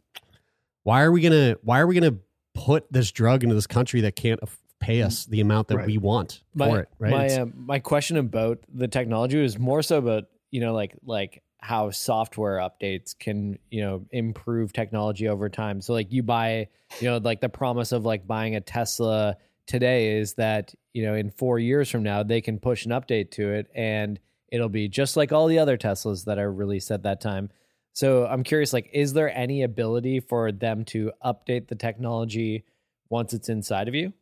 [0.83, 2.17] Why are we gonna Why are we gonna
[2.53, 4.39] put this drug into this country that can't
[4.79, 5.87] pay us the amount that Right.
[5.87, 6.89] we want my, for it?
[6.99, 7.11] Right?
[7.11, 11.43] My uh, my question about the technology was more so about you know like like
[11.59, 15.81] how software updates can you know improve technology over time.
[15.81, 16.67] So like you buy
[16.99, 19.37] you know like the promise of like buying a Tesla
[19.67, 23.31] today is that you know in four years from now they can push an update
[23.31, 27.03] to it and it'll be just like all the other Teslas that are released at
[27.03, 27.49] that time.
[27.93, 32.63] So I'm curious, like, is there any ability for them to update the technology
[33.09, 34.13] once it's inside of you?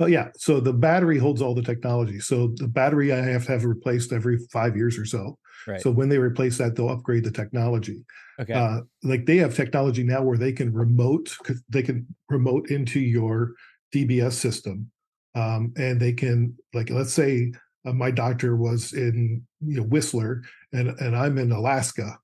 [0.00, 0.30] Oh yeah.
[0.36, 2.20] So the battery holds all the technology.
[2.20, 5.38] So the battery I have to have replaced every five years or so.
[5.66, 5.80] Right.
[5.80, 8.04] So when they replace that, they'll upgrade the technology.
[8.40, 8.54] okay.
[8.54, 11.36] Uh, like they have technology now where they can remote,
[11.68, 13.52] they can remote into your
[13.94, 14.90] DBS system,
[15.34, 17.52] um, and they can like let's say
[17.86, 22.18] uh, my doctor was in you know Whistler and and I'm in Alaska,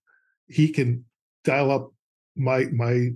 [0.48, 1.04] he can
[1.44, 1.92] dial up
[2.36, 3.10] my my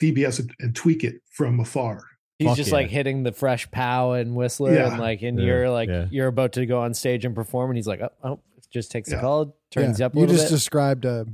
[0.00, 2.02] DBS and, and tweak it from afar.
[2.38, 2.76] He's Fuck just yeah.
[2.76, 4.92] like hitting the fresh pow and whistler Yeah.
[4.92, 6.06] and like and Yeah, you're like yeah.
[6.10, 8.40] you're about to go on stage and perform and he's like oh, oh
[8.72, 9.20] just takes the Yeah.
[9.20, 11.26] call turns Yeah, up a you little just bit described a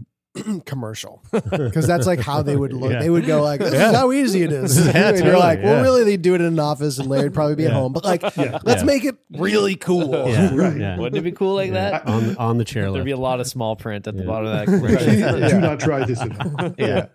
[0.66, 2.92] commercial because that's like how they would look.
[2.92, 3.00] Yeah.
[3.00, 3.90] They would go like, "This Yeah.
[3.90, 5.82] is how easy it is." Yeah, and you're totally, like, "Well, yeah.
[5.82, 8.22] really, they'd do it in an office, and Larry'd probably be at home." But like,
[8.36, 8.58] Yeah.
[8.64, 8.86] let's Yeah.
[8.86, 10.10] make it really cool.
[10.28, 10.76] Yeah, Right.
[10.76, 10.98] yeah.
[10.98, 11.90] wouldn't it be cool like Yeah.
[11.90, 12.92] that on on the chairlift.
[12.94, 15.80] there'd be a lot of small print at the bottom of that commercial Do not
[15.80, 16.20] try this.
[16.20, 16.74] At home.
[16.78, 17.06] yeah.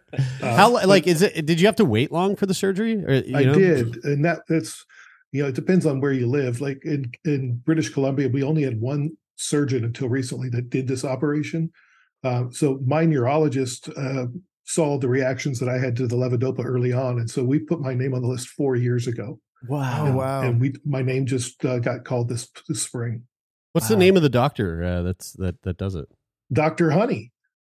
[0.42, 1.46] Uh, How like is it?
[1.46, 3.04] Did you have to wait long for the surgery?
[3.06, 3.54] Or, you I know?
[3.54, 4.86] did, and that that's
[5.32, 6.60] you know it depends on where you live.
[6.62, 11.04] Like in in British Columbia, we only had one surgeon until recently that did this
[11.06, 11.72] operation.
[12.24, 14.28] Uh, so my neurologist uh,
[14.66, 17.82] saw the reactions that I had to the levodopa early on, and so we put
[17.82, 19.40] my name on the list four years ago.
[19.68, 20.08] Wow.
[20.08, 20.42] Oh, wow.
[20.42, 23.24] And we my name just uh, got called this, this spring.
[23.74, 26.08] What's the name of the doctor uh, that's that that does it?
[26.52, 27.32] Doctor Honey.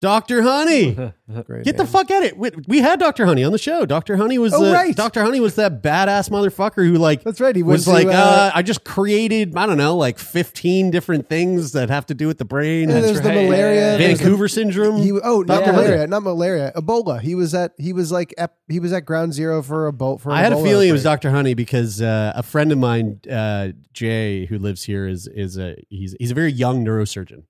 [0.04, 0.94] Doctor Honey.
[1.64, 2.38] Get the fuck at it.
[2.38, 3.86] We, we had Doctor Honey on the show.
[3.86, 4.94] Doctor Honey was Oh, the right.
[4.94, 7.56] Doctor Honey was that badass motherfucker who like That's right.
[7.56, 10.92] He went was to, like, uh, uh, I just created I don't know like fifteen
[10.92, 12.90] different things that have to do with the brain.
[12.90, 13.98] And there's the malaria.
[13.98, 14.98] there's the- Vancouver syndrome.
[15.02, 15.72] He, oh, not Dr.
[15.72, 16.10] malaria, Honey.
[16.10, 16.72] not malaria.
[16.76, 17.22] Ebola.
[17.22, 17.72] He was at.
[17.78, 18.34] He was like.
[18.38, 20.20] Ep, he was at ground zero for a boat.
[20.20, 21.22] For I had a Ebola feeling it was outbreak.
[21.22, 21.32] Dr.
[21.32, 25.78] Honey because uh, a friend of mine, uh, Jay, who lives here, is is a
[25.90, 27.44] he's he's a very young neurosurgeon,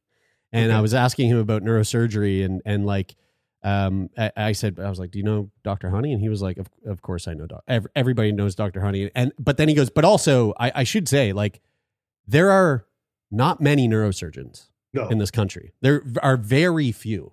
[0.53, 3.15] and I was asking him about neurosurgery and and like.
[3.65, 5.89] Um, I, I said, I was like, "Do you know Dr.
[5.89, 7.47] Honey?" And he was like, "Of, of course I know.
[7.47, 8.81] Doc- ev- everybody knows Dr.
[8.81, 11.61] Honey." And but then he goes, "But also, I, I should say, like,
[12.27, 12.85] there are
[13.31, 15.71] not many neurosurgeons No, in this country.
[15.79, 17.31] There are very few.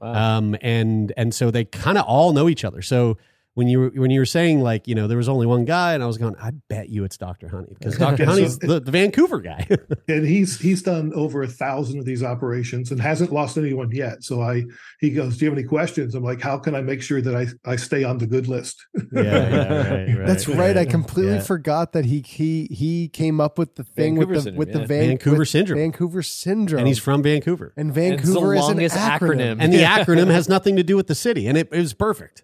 [0.00, 0.38] Wow.
[0.38, 2.80] Um, and and so they kind of all know each other.
[2.80, 3.18] So
[3.54, 5.92] when you were when you were saying like you know there was only one guy,
[5.94, 8.58] and I was going, I bet you it's Doctor Honey because Doctor Yeah, so Honey's
[8.58, 9.66] the, the Vancouver guy.
[10.08, 14.22] and he's he's done over a thousand of these operations and hasn't lost anyone yet.
[14.24, 14.62] So I
[15.00, 17.34] he goes, "Do you have any questions?" I'm like, "How can I make sure that
[17.36, 20.26] I I stay on the good list?" yeah, yeah, right, right.
[20.26, 20.76] That's right.
[20.76, 21.40] I completely Yeah.
[21.40, 24.72] forgot that he he he came up with the thing Vancouver with the syndrome, with
[24.72, 24.86] the yeah.
[24.86, 25.78] Van- Vancouver with syndrome.
[25.78, 27.74] Vancouver syndrome, and he's from Vancouver.
[27.76, 29.56] and it's the Vancouver is an longest acronym.
[29.56, 29.56] acronym.
[29.60, 32.42] And the acronym has nothing to do with the city, and it, it was perfect.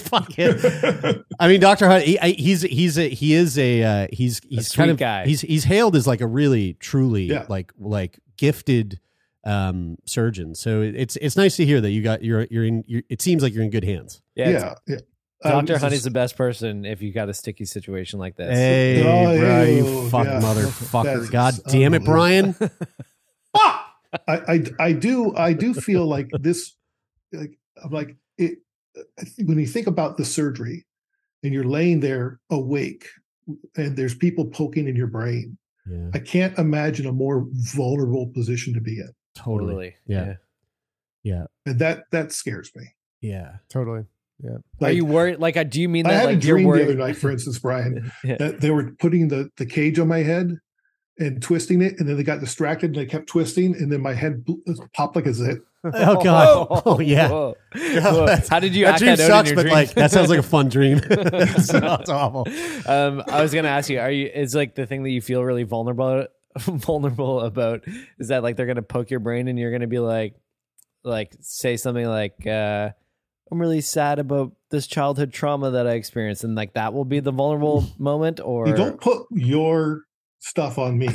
[0.00, 1.24] Fuck it.
[1.38, 4.68] I mean, Doctor Honey, he, I- he's he's a, he is a uh, he's he's
[4.68, 5.24] sweet kind of guy.
[5.26, 7.46] He's he's hailed as like a really truly Yeah.
[7.48, 9.00] like like gifted
[9.44, 10.54] um surgeon.
[10.54, 12.84] So it's it's nice to hear that you got you're you're in.
[12.86, 14.22] You're, it seems like you're in good hands.
[14.34, 14.96] yeah, yeah, yeah.
[15.44, 15.74] Um, Dr.
[15.74, 18.56] this Honey's is- the best person if you got a sticky situation like this.
[18.56, 20.40] Hey, Oh, bro, you fuck yeah.
[20.40, 21.30] motherfucker!
[21.30, 22.54] God damn it, Brian!
[23.54, 23.84] I,
[24.28, 26.74] I I do I do feel like this
[27.32, 28.63] like I'm like it I think
[29.44, 30.86] when you think about the surgery
[31.42, 33.06] and you're laying there awake
[33.76, 38.72] and there's people poking in your brain Yeah, I can't imagine a more vulnerable position
[38.74, 39.66] to be in totally.
[39.66, 39.94] Totally.
[40.06, 40.34] Yeah.
[41.22, 43.52] Yeah, and that that scares me yeah.
[43.70, 44.04] Totally.
[44.42, 44.58] Yeah.
[44.82, 45.38] Are you worried?
[45.38, 46.16] Like, uh, do you mean I that?
[46.18, 48.36] had like, a you're dream the other night for instance Brian Yeah.
[48.36, 50.58] that they were putting the the cage on my head
[51.18, 54.12] and twisting it and then they got distracted and they kept twisting and then my
[54.12, 54.44] head
[54.92, 56.82] popped like a zit Oh god.
[56.86, 57.28] Oh yeah.
[57.28, 57.56] Whoa.
[57.74, 59.74] That's- How did you that act dream that out in sucks, your but dreams?
[59.74, 60.98] like that sounds like a fun dream.
[61.10, 62.46] it's, it's awful.
[62.86, 64.26] um, I was gonna ask you, are you?
[64.32, 66.26] Is like the thing that you feel really vulnerable,
[66.58, 67.82] vulnerable about?
[68.18, 70.34] Is that like they're gonna poke your brain and you're gonna be like,
[71.02, 72.90] like say something like, uh,
[73.50, 77.20] "I'm really sad about this childhood trauma that I experienced," and like that will be
[77.20, 80.02] the vulnerable moment, or you don't put your
[80.38, 81.08] stuff on me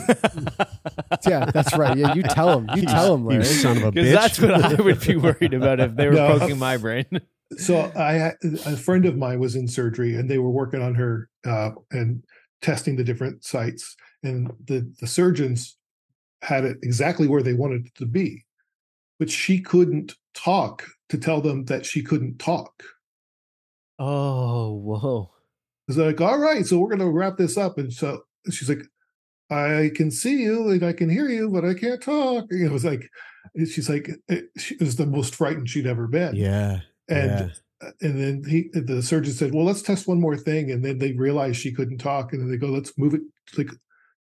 [1.28, 1.98] Yeah, that's right.
[1.98, 2.70] Yeah, you tell him.
[2.76, 3.44] You tell him, You Larry.
[3.44, 4.14] son of a bitch.
[4.14, 6.38] that's what I would be worried about if they were No.
[6.40, 7.06] poking my brain.
[7.58, 10.96] so I had a friend of mine was in surgery and they were working on
[10.96, 12.24] her uh, and
[12.62, 15.78] testing the different sites and the the surgeons
[16.42, 18.46] had it exactly where they wanted it to be
[19.18, 22.84] but she couldn't talk to tell them that she couldn't talk
[23.98, 25.32] Oh, whoa!
[25.88, 28.84] it's like all right so we're going to wrap this up and so she's like
[29.50, 32.86] i can see you and i can hear you but i can't talk it was
[32.86, 33.10] like
[33.58, 36.80] she's like eh, it, she was the most frightened she'd ever been yeah.
[37.08, 40.84] and uh, and then he the surgeon said well let's test one more thing and
[40.84, 43.22] then they realized she couldn't talk and then they go let's move it
[43.58, 43.70] like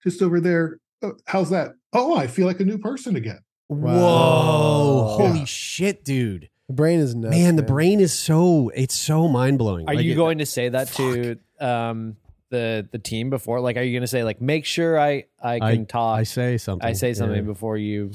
[0.03, 3.39] just over there "Oh, how's that oh i feel like a new person again
[3.71, 5.15] Whoa!
[5.17, 5.45] Holy Yeah.
[5.45, 6.49] shit, dude!
[6.67, 7.35] The brain is nuts.
[7.35, 9.87] man, the brain is so it's so mind blowing.
[9.87, 12.15] Are you going to say that to um,
[12.49, 13.59] the the team before?
[13.61, 16.19] Like, are you going to say like, make sure I I can talk?
[16.19, 16.87] I say something.
[16.87, 17.41] I say something Yeah.
[17.43, 18.11] before you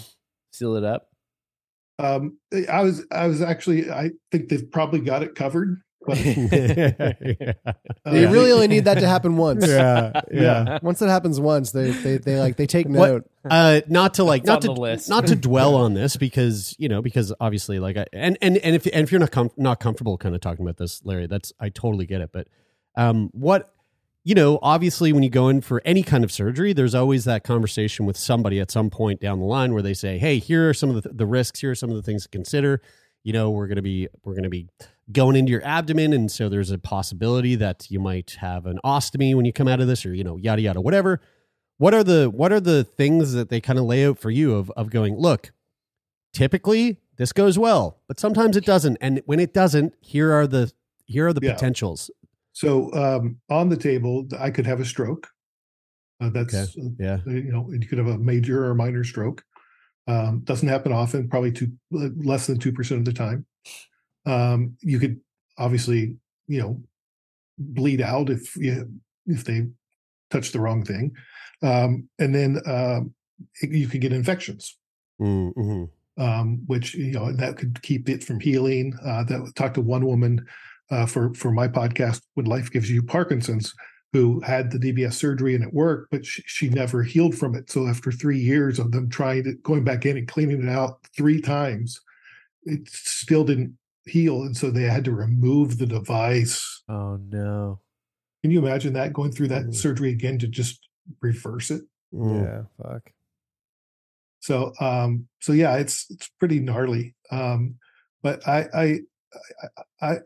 [0.53, 1.09] seal it up.
[1.99, 2.39] Um,
[2.70, 5.80] I was I was actually I think they've probably got it covered.
[6.07, 6.18] But
[8.07, 9.66] uh, You really only need that to happen once.
[9.66, 10.78] Yeah, yeah.
[10.82, 13.30] Once that happens once, they they, they like they take What- note.
[13.49, 15.09] uh not to like It's not to list.
[15.09, 18.74] not to dwell on this because you know because obviously like I, and and and
[18.74, 21.53] if and if you're not com- not comfortable kind of talking about this Larry that's
[21.61, 22.49] I totally get it but
[22.97, 23.73] um what
[24.24, 27.44] you know obviously when you go in for any kind of surgery there's always that
[27.44, 30.74] conversation with somebody at some point down the line where they say hey here are
[30.74, 31.60] some of the, the risks.
[31.60, 32.80] Here are some of the things to consider.
[33.22, 34.68] You know we're going to be we're going to be
[35.12, 39.34] going into your abdomen and so there's a possibility that you might have an ostomy
[39.34, 41.20] when you come out of this or you know yada yada whatever.
[41.78, 44.54] What are the what are the things that they kind of lay out for you
[44.54, 45.52] of of going look
[46.32, 50.72] typically this goes well but sometimes it doesn't and when it doesn't here are the
[51.06, 51.52] here are the Yeah.
[51.54, 52.10] potentials
[52.55, 55.28] So um, on the table, I could have a stroke.
[56.20, 56.80] Uh, that's Okay.
[56.80, 59.44] uh, yeah you know you could have a major or minor stroke.
[60.07, 63.44] Um, doesn't happen often, probably two uh, less than two percent of the time.
[64.24, 65.20] Um, you could
[65.59, 66.80] obviously you know
[67.59, 68.88] bleed out if you
[69.26, 69.66] if they
[70.30, 71.12] touch the wrong thing,
[71.62, 73.12] um, and then um,
[73.61, 74.78] you could get infections.
[75.20, 76.22] mm-hmm.
[76.22, 78.96] um, which you know that could keep it from healing.
[79.05, 80.46] Uh, that talked to one woman
[80.91, 83.74] uh, for for my podcast when life gives you Parkinson's,
[84.12, 87.70] who had the DBS surgery and it worked, but she, she never healed from it.
[87.70, 90.99] So after three years of them trying to going back in and cleaning it out
[91.16, 92.01] three times,
[92.64, 93.76] it still didn't
[94.07, 96.82] heal, and so they had to remove the device.
[96.89, 97.80] Oh no!
[98.43, 99.74] Can you imagine that going through that Mm.
[99.74, 100.87] surgery again to just
[101.20, 101.82] reverse it?
[102.12, 102.66] Mm.
[102.80, 103.11] fuck.
[104.41, 107.14] So um so yeah, it's it's pretty gnarly.
[107.30, 107.76] Um
[108.22, 108.99] but I I
[109.62, 109.68] I,
[110.01, 110.18] I, I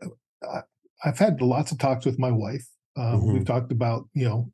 [1.03, 2.67] I've had lots of talks with my wife.
[2.97, 3.33] Um Mhm.
[3.33, 4.51] we've talked about, you know,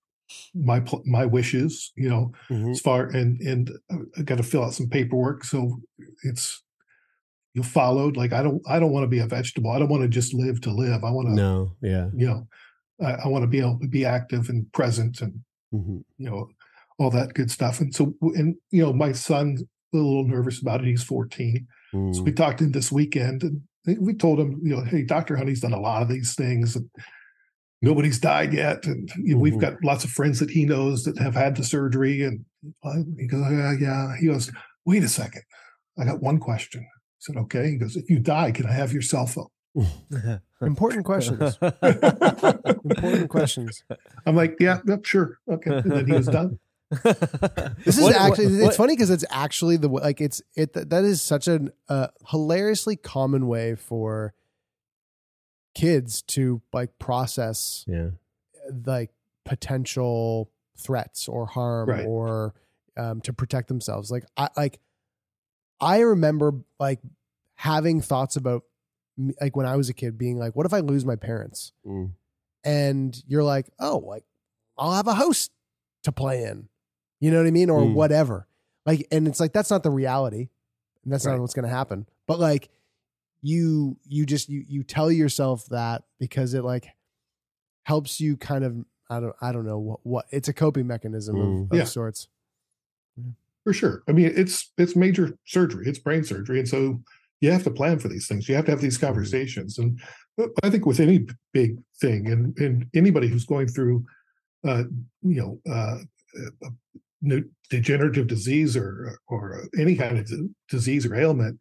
[0.54, 2.72] my my wishes, you know, Mhm.
[2.72, 3.72] as far and and
[4.18, 5.82] I got to fill out some paperwork so
[6.24, 6.64] it's
[7.54, 9.72] you followed like I don't I don't want to be a vegetable.
[9.72, 11.04] I don't want to just live to live.
[11.04, 12.48] I want to no yeah you know
[13.02, 16.50] I, I want to be able to be active and present and hmm you know,
[16.98, 17.82] all that good stuff.
[17.82, 19.66] And so, and you know, my son's a
[19.98, 20.88] little nervous about it.
[20.88, 21.68] He's 14.
[22.14, 25.36] So we talked to him this weekend and we told him, you know, hey, Dr.
[25.38, 26.90] Honey's done a lot of these things and
[27.82, 28.86] nobody's died yet.
[28.86, 29.62] And you know, we've Mhm.
[29.62, 32.24] got lots of friends that he knows that have had the surgery.
[32.24, 32.46] And
[32.84, 34.16] I, he goes, yeah, yeah.
[34.20, 34.52] He goes,
[34.86, 35.44] wait a second.
[36.00, 36.82] I got one question.
[36.82, 36.88] I
[37.20, 37.70] said, okay.
[37.72, 39.48] He goes, if you die, can I have your cell phone?
[40.62, 41.58] Important questions.
[41.62, 43.84] Important questions.
[44.26, 45.38] I'm like, yeah, yep, sure.
[45.50, 45.72] Okay.
[45.72, 46.60] And then he was done.
[46.92, 47.04] This
[47.98, 51.04] is What- actually what- it's funny because it's actually the way like it's it that
[51.04, 54.34] is such a uh, hilariously common way for
[55.74, 58.10] kids to like process yeah
[58.86, 59.12] like
[59.44, 62.06] potential threats or harm Right.
[62.06, 62.54] or
[62.98, 64.10] um, to protect themselves.
[64.10, 64.80] Like I like
[65.82, 67.00] I remember like
[67.56, 68.64] having thoughts about
[69.18, 71.74] me- like when I was a kid being like, what if I lose my parents?
[71.86, 72.12] Mm.
[72.64, 74.24] And you're like, oh, like
[74.78, 75.50] I'll have a house
[76.04, 76.70] to play in.
[77.20, 77.70] You know what I mean?
[77.70, 77.94] Or Mm.
[77.94, 78.48] whatever.
[78.86, 80.50] Like, and it's like that's not the reality.
[81.04, 81.34] And that's Right.
[81.34, 82.06] not what's gonna happen.
[82.28, 82.70] But like
[83.42, 86.88] you you just you you tell yourself that because it like
[87.84, 91.36] helps you kind of I don't I don't know what, what it's a coping mechanism
[91.36, 91.64] Mm.
[91.66, 91.84] of, of Yeah.
[91.86, 92.28] sorts.
[93.64, 94.04] For sure.
[94.08, 95.88] I mean, it's it's major surgery.
[95.88, 97.02] It's brain surgery, and so
[97.42, 98.48] you have to plan for these things.
[98.48, 99.78] You have to have these conversations.
[99.80, 100.00] And
[100.64, 104.06] I think with any big thing, and and anybody who's going through,
[104.68, 104.84] uh,
[105.24, 105.98] you know, uh,
[106.36, 107.02] new
[107.70, 111.58] degenerative disease or or any kind of d- disease or ailment,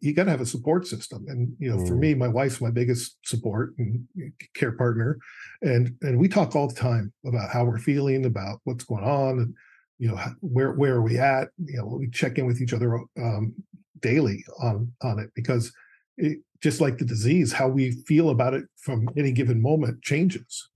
[0.00, 1.24] you got to have a support system.
[1.28, 2.00] And you know, for Mm.
[2.00, 4.06] me, my wife's my biggest support and
[4.54, 5.18] care partner,
[5.62, 9.38] and and we talk all the time about how we're feeling, about what's going on,
[9.40, 9.54] and
[9.98, 12.72] you know how- where where are we at you know we check in with each
[12.72, 13.54] other um,
[14.00, 15.72] daily on on it because
[16.16, 20.68] it, just like the disease how we feel about it from any given moment changes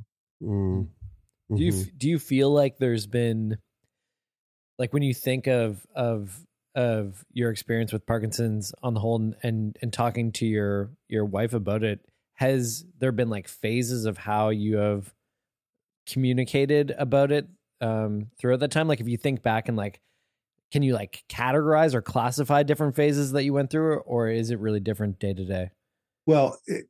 [0.43, 0.89] Mm.
[1.55, 1.99] Do you Mhm.
[1.99, 3.59] do you feel like there's been
[4.79, 6.45] like when you think of of
[6.75, 11.25] of your experience with Parkinson's on the whole and and, and talking to your your
[11.25, 12.01] wife about it
[12.35, 15.13] has there been like phases of how you have
[16.07, 17.49] communicated about it
[17.81, 18.89] um throughout that time?
[18.89, 20.01] Like if you think back and like
[20.73, 24.59] can you like categorize or classify different phases that you went through or is it
[24.59, 25.71] really different day to day?
[26.27, 26.87] Well it,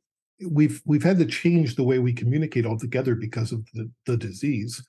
[0.49, 4.85] we've we've had to change the way we communicate altogether because of the, the disease.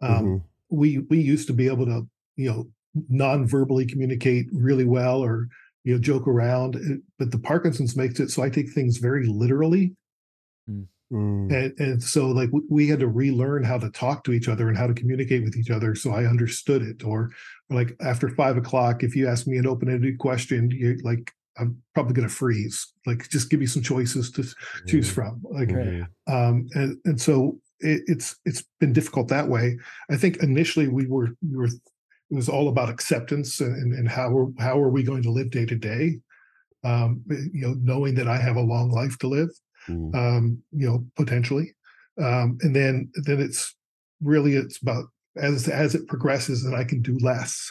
[0.00, 0.42] Um, Mhm.
[0.70, 2.66] we we used to be able to you know
[3.08, 5.48] non-verbally communicate really well or
[5.84, 6.76] you know joke around
[7.18, 9.92] but the parkinson's makes it so i take things very literally.
[11.12, 11.52] Mm.
[11.52, 14.68] and, and so like we, we had to relearn how to talk to each other
[14.68, 17.04] and how to communicate with each other so i understood it.
[17.04, 17.30] Or
[17.70, 21.30] like after five o'clock if you ask me an open-ended question you're like
[21.60, 22.92] i'm probably going to freeze.
[23.06, 24.44] Like just give me some choices to
[24.88, 26.06] choose from like Mhm.
[26.26, 29.78] um and and so it, it's it's been difficult that way.
[30.10, 31.68] I think initially we were we were
[32.30, 35.50] it was all about acceptance and and how are how are we going to live
[35.50, 36.18] day to day?
[36.84, 39.50] Um you know knowing that i have a long life to live
[39.88, 40.14] Mm.
[40.16, 41.74] um you know potentially.
[42.20, 43.76] Um and then then it's
[44.20, 45.04] really it's about
[45.36, 47.70] as as it progresses and i can do less.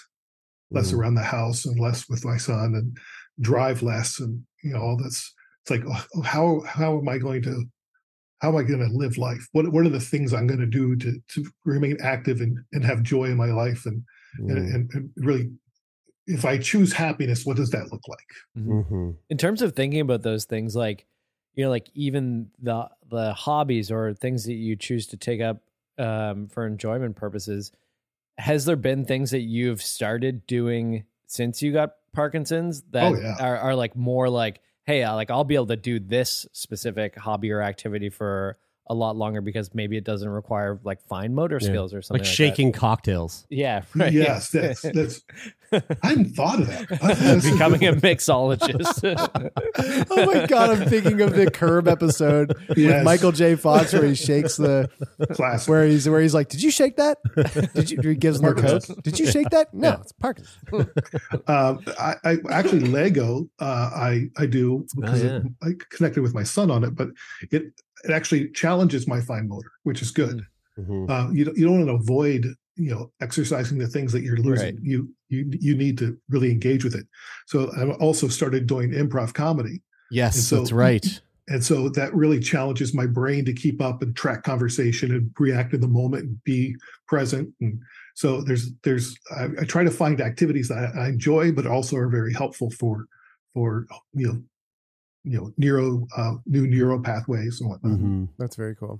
[0.72, 0.97] Less Mm.
[0.97, 2.97] around the house and less with my son and
[3.41, 5.34] drive less and you know all this.
[5.62, 7.66] It's like oh, how how am i going to
[8.41, 9.45] how am i going to live life?
[9.51, 12.84] What what are the things i'm going to do to to remain active and and
[12.86, 14.03] have joy in my life and
[14.40, 14.50] Mm.
[14.50, 15.52] and, and, and really
[16.28, 19.16] if i choose happiness what does that look like Mhm.
[19.30, 21.06] in terms of thinking about those things like
[21.54, 25.62] you know like even the the hobbies or things that you choose to take up
[25.98, 27.72] um, for enjoyment purposes
[28.38, 33.36] has there been things that you've started doing since you got parkinson's that Oh, yeah.
[33.40, 37.16] are, are like more like hey I, like i'll be able to do this specific
[37.18, 38.58] hobby or activity for
[38.88, 41.68] a lot longer because maybe it doesn't require like fine motor Yeah.
[41.70, 43.46] skills or something like like, shaking cocktails.
[43.50, 45.22] yeah right yes that's that's
[45.72, 49.04] i hadn't thought of that That's- becoming a mixologist
[50.10, 53.56] oh my god, I'm thinking of the Curb episode with Michael J.
[53.56, 54.90] Fox where he shakes the
[55.34, 57.18] classic where he's where he's like, "Did you shake that?
[57.74, 59.04] Did you?" He gives him the code.
[59.04, 59.74] Did you shake that?
[59.74, 60.02] No, Yeah.
[60.02, 60.88] it's Parkinson's.
[61.48, 63.50] um, I, I actually Lego.
[63.60, 65.40] Uh, I I do because yeah.
[65.64, 67.10] I connected with my son on it, but
[67.52, 67.64] it
[68.08, 70.41] it actually challenges my fine motor, which is good.
[70.80, 71.10] Mhm.
[71.10, 72.45] Uh, you don't- you don't want to avoid
[72.78, 74.76] you know exercising the things that you're losing.
[74.76, 74.84] Right.
[74.84, 77.08] You you you need to really engage with it.
[77.47, 79.82] So I also started doing improv comedy,
[80.12, 81.22] Yes, so- that's right.
[81.47, 85.74] and so that really challenges my brain to keep up and track conversation and react
[85.74, 86.76] in the moment and be
[87.08, 87.80] present and
[88.16, 91.97] so there's there's i, I try to find activities that I, I enjoy but also
[91.97, 93.06] are very helpful for
[93.53, 94.43] for you know
[95.26, 98.30] you know neuro uh, new neural pathways and whatnot Mhm.
[98.38, 99.00] That's very cool.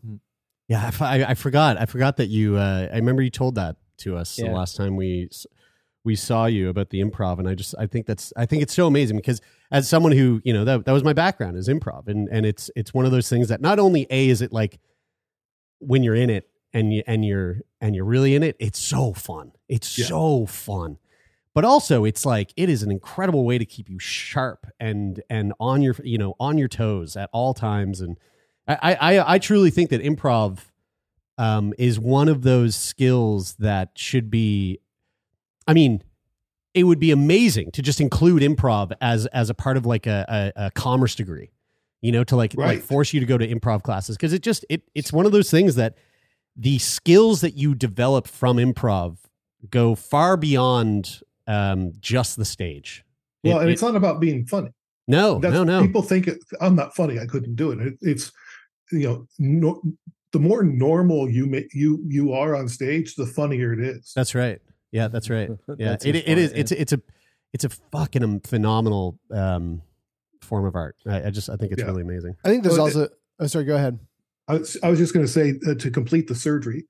[0.68, 1.80] Yeah, I, I, forgot.
[1.80, 2.56] I forgot that you.
[2.58, 5.30] Uh, I remember you told that to us the last time we
[6.04, 8.74] we saw you about the improv, and I just I think that's I think it's
[8.74, 12.08] so amazing because as someone who you know that that was my background is improv,
[12.08, 14.80] and and it's it's one of those things that not only a is it like
[15.80, 19.14] when you're in it and you and you're and you're really in it, it's so
[19.14, 19.52] fun.
[19.70, 20.06] It's Yeah.
[20.08, 20.98] so fun.
[21.56, 25.54] But also it's like it is an incredible way to keep you sharp and and
[25.60, 28.02] on your you know on your toes at all times.
[28.02, 28.18] And
[28.68, 30.60] I I I truly think that improv
[31.38, 34.80] um is one of those skills that should be
[35.68, 36.04] I mean
[36.74, 40.54] it would be amazing to just include improv as as a part of like a
[40.56, 41.52] a, a commerce degree
[42.06, 44.16] you know to like like force you to go to improv classes.
[44.16, 45.96] Because it just it it's one of those things that
[46.56, 49.18] the skills that you develop from improv
[49.72, 53.04] go far beyond um just the stage
[53.44, 54.70] well It- and it- it's not about being funny
[55.08, 57.94] no That's, no no people think it, i'm not funny i couldn't do it, it
[58.02, 58.32] it's
[58.92, 59.82] you know no,
[60.32, 64.36] the more normal you ma- you you are on stage the funnier it is That's
[64.36, 64.60] right.
[64.92, 65.50] Yeah, that's right.
[65.78, 66.50] Yeah, That's it, it is.
[66.52, 67.02] point, It's it's a
[67.54, 69.82] it's a fucking phenomenal um,
[70.42, 70.96] form of art.
[71.08, 71.88] I, I just I think it's Yeah.
[71.88, 72.36] really amazing.
[72.46, 73.08] I think there's Well, also.
[73.40, 73.66] Oh, sorry.
[73.66, 74.00] Go ahead.
[74.48, 76.86] I was, I was just going to say uh, to complete the surgery.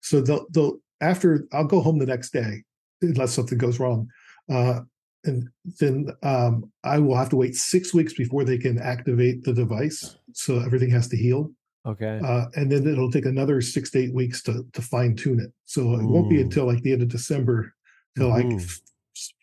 [0.00, 2.62] So they'll, they'll after I'll go home the next day
[3.02, 4.08] unless something goes wrong,
[4.50, 4.80] uh,
[5.24, 5.48] and
[5.80, 10.16] then um, I will have to wait six weeks before they can activate the device.
[10.32, 11.50] So everything has to heal,
[11.86, 15.40] okay uh, and then it'll take another six to eight weeks to to fine tune
[15.40, 15.52] it.
[15.64, 17.74] So it won't be until like the end of December
[18.16, 18.60] till I Mhm.
[18.60, 18.80] f-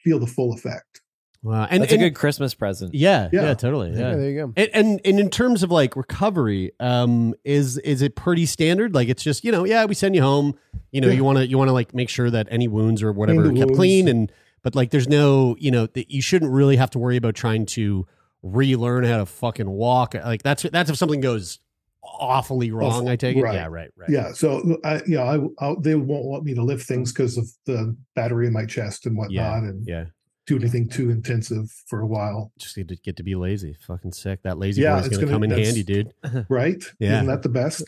[0.03, 1.01] feel the full effect.
[1.43, 3.53] Wow, and that's and- a good christmas present Yeah, yeah, Yeah.
[3.53, 3.91] totally.
[3.91, 3.97] Yeah.
[4.11, 4.15] Yeah.
[4.15, 4.53] there you go.
[4.57, 8.93] And, and and in terms of like recovery, um, is is it pretty standard?
[8.95, 10.57] Like it's just you know, yeah, we send you home.
[10.91, 11.13] You know, Yeah.
[11.13, 13.49] you want to you want to like make sure that any wounds or whatever the
[13.49, 13.77] are kept wounds.
[13.77, 14.31] clean, and
[14.63, 17.65] but like there's no you know that you shouldn't really have to worry about trying
[17.67, 18.05] to
[18.43, 20.13] relearn how to fucking walk.
[20.15, 21.59] Like that's that's if something goes
[22.03, 22.91] awfully wrong.
[22.91, 23.09] Awful.
[23.09, 23.41] I take it.
[23.41, 23.55] Right.
[23.55, 24.09] Yeah, right, right.
[24.09, 24.31] Yeah.
[24.31, 27.95] So I, yeah, I, I they won't want me to lift things because of the
[28.15, 30.05] battery in my chest and whatnot, yeah, and yeah.
[30.47, 32.51] Do anything too intensive for a while.
[32.57, 33.75] Just need to get to be lazy.
[33.85, 34.41] Fucking sick.
[34.43, 36.13] That lazy Yeah, boy's it's gonna, gonna- come in handy, dude.
[36.49, 36.83] Right?
[36.99, 37.15] Yeah.
[37.21, 37.83] Isn't that the best?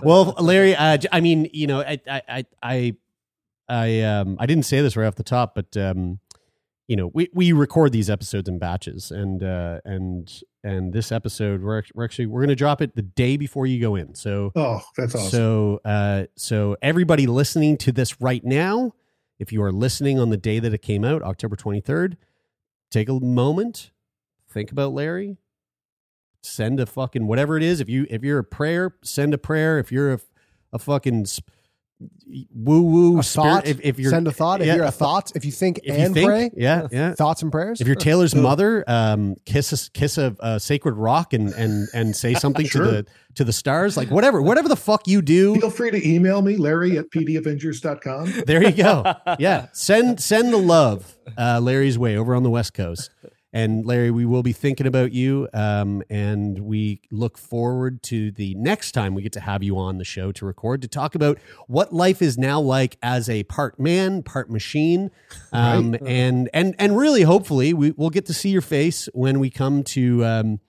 [0.02, 2.96] well, Larry, uh, j- I mean, you know, I, I, I, I,
[3.68, 6.18] I, um, I didn't say this right off the top, but um,
[6.88, 11.62] you know, we we record these episodes in batches, and uh, and and this episode
[11.62, 14.16] we're we're actually we're gonna drop it the day before you go in.
[14.16, 15.30] So Oh, that's awesome.
[15.30, 18.92] so uh, so everybody listening to this right now,
[19.40, 22.16] if you are listening on the day that it came out, October twenty third.
[22.90, 23.90] take a moment,
[24.48, 25.38] think about Larry,
[26.42, 27.80] send a fucking whatever it is.
[27.80, 29.78] If you if you're a prayer, send a prayer.
[29.78, 30.20] If you're a,
[30.72, 31.26] a fucking
[32.54, 33.66] woo woo A thought.
[33.66, 34.60] if, if you're send a thought.
[34.60, 37.14] If yeah, you're a thought, if you think if you and think, pray, yeah, yeah.
[37.14, 37.80] thoughts and prayers.
[37.80, 42.14] If you're Taylor's mother, um, kiss a, kiss a, a sacred rock and and and
[42.16, 42.84] say something Sure.
[42.84, 45.54] to the to the stars, like whatever whatever the fuck you do.
[45.56, 48.42] Feel free to email me, Larry at pdavengers.com.
[48.46, 49.04] There you go.
[49.38, 53.10] Yeah, send send the love uh, Larry's way over on the West Coast.
[53.52, 58.54] And Larry, we will be thinking about you, um, and we look forward to the
[58.54, 61.38] next time we get to have you on the show to record to talk about
[61.66, 65.10] what life is now like as a part man, part machine,
[65.52, 69.50] um, and and and really, hopefully, we will get to see your face when we
[69.50, 70.60] come to um,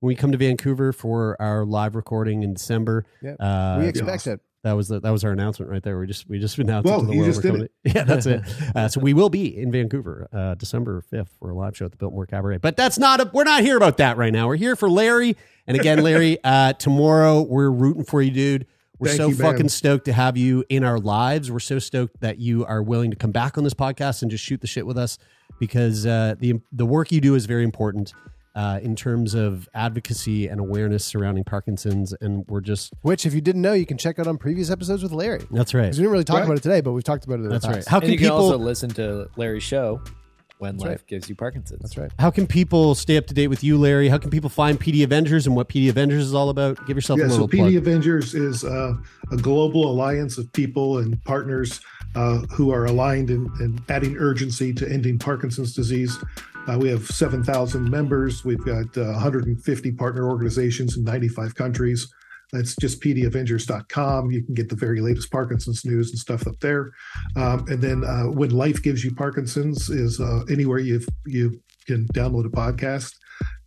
[0.00, 3.06] when we come to Vancouver for our live recording in December.
[3.22, 3.32] Yeah.
[3.40, 4.40] Uh, we expect it.
[4.66, 5.98] That was the, that was our announcement right there.
[5.98, 7.30] We just we just announced Well, it to the you world.
[7.32, 8.42] just did coming- Yeah, that's it.
[8.74, 11.92] Uh, so we will be in Vancouver, uh, December fifth for a live show at
[11.92, 12.58] the Biltmore Cabaret.
[12.58, 14.48] But that's not a, we're not here about that right now.
[14.48, 15.36] We're here for Larry.
[15.66, 18.66] And again, Larry, uh, tomorrow we're rooting for you, dude.
[18.98, 21.50] We're Thank so you, fucking stoked to have you in our lives.
[21.50, 24.42] We're so stoked that you are willing to come back on this podcast and just
[24.44, 25.18] shoot the shit with us
[25.60, 28.12] because uh, the the work you do is very important.
[28.56, 33.42] Uh, in terms of advocacy and awareness surrounding Parkinson's, and we're just Which, if you
[33.42, 35.42] didn't know, you can check out on previous episodes with Larry.
[35.50, 35.88] that's right.
[35.88, 36.44] 'Cause we didn't really talk Right.
[36.46, 37.44] about it today, but we've talked about it.
[37.44, 37.76] In That's the right.
[37.76, 37.88] past.
[37.90, 38.38] How and can you can people?
[38.38, 40.00] also listen to Larry's show
[40.58, 41.06] when That's life right.
[41.06, 41.80] gives you Parkinson's.
[41.82, 42.10] That's right.
[42.18, 44.08] How can people stay up to date with you, Larry?
[44.08, 46.78] How can people find PD Avengers and what PD Avengers is all about?
[46.86, 47.74] Give yourself Yeah, a so little PD plug.
[47.74, 48.94] Avengers is uh,
[49.32, 51.78] a global alliance of people and partners
[52.14, 56.16] uh, who are aligned in, in adding urgency to ending Parkinson's disease.
[56.68, 58.44] Uh, we have 7,000 members.
[58.44, 62.12] We've got uh, 150 partner organizations in 95 countries.
[62.52, 64.30] That's just pdavengers.com.
[64.30, 66.92] You can get the very latest Parkinson's news and stuff up there.
[67.34, 72.06] Um, and then uh, when life gives you Parkinson's is uh, anywhere you you can
[72.08, 73.12] download a podcast.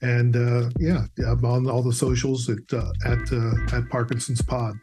[0.01, 4.75] And uh, yeah, I'm on all the socials at uh, at uh, at Parkinson's Pod.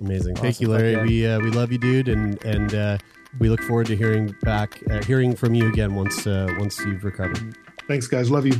[0.00, 0.34] Amazing.
[0.36, 0.94] Thank you, Larry.
[0.94, 2.98] Fuck We uh, we love you, dude, and and uh,
[3.38, 7.04] we look forward to hearing back, uh, hearing from you again once uh, once you've
[7.04, 7.56] recovered.
[7.88, 8.30] Thanks, guys.
[8.30, 8.54] Love you.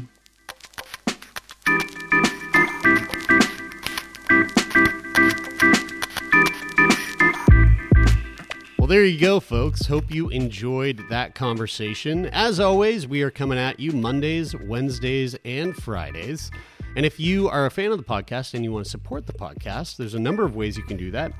[8.84, 9.86] Well, there you go, folks.
[9.86, 12.26] Hope you enjoyed that conversation.
[12.26, 16.50] As always, we are coming at you Mondays, Wednesdays, and Fridays.
[16.94, 19.32] And if you are a fan of the podcast and you want to support the
[19.32, 21.32] podcast, there's a number of ways you can do that.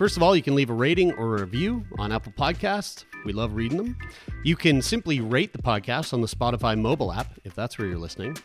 [0.00, 3.04] First of all, you can leave a rating or a review on Apple Podcasts.
[3.26, 3.98] We love reading them.
[4.42, 7.98] You can simply rate the podcast on the Spotify mobile app if that's where you're
[7.98, 8.38] listening.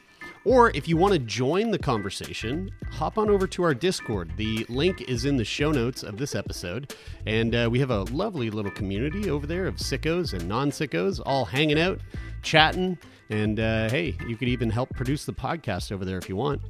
[0.43, 4.33] Or if you want to join the conversation, hop on over to our Discord.
[4.35, 6.93] The link is in the show notes of this episode.
[7.25, 11.21] And uh, we have a lovely little community over there of sickos and non sickos
[11.25, 12.01] all hanging out,
[12.41, 12.97] chatting.
[13.29, 16.61] And uh, hey, you could even help produce the podcast over there if you want.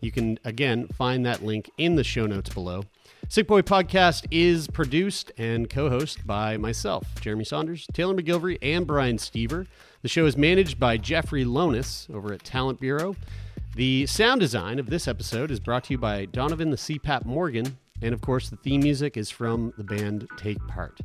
[0.00, 2.82] You can, again, find that link in the show notes below.
[3.28, 8.86] Sick Boy Podcast is produced and co hosted by myself, Jeremie Saunders, Taylor MacGillivary, and
[8.86, 9.66] Brian Stever.
[10.02, 13.16] The show is managed by Jeffrey Lonis over at Talent Bureau.
[13.74, 17.78] The sound design of this episode is brought to you by Donovan the CPAP Morgan.
[18.02, 21.00] And of course, the theme music is from the band Take Part.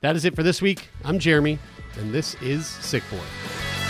[0.00, 0.88] That is it for this week.
[1.04, 1.58] I'm Jeremy,
[1.98, 3.89] and this is Sick Boy.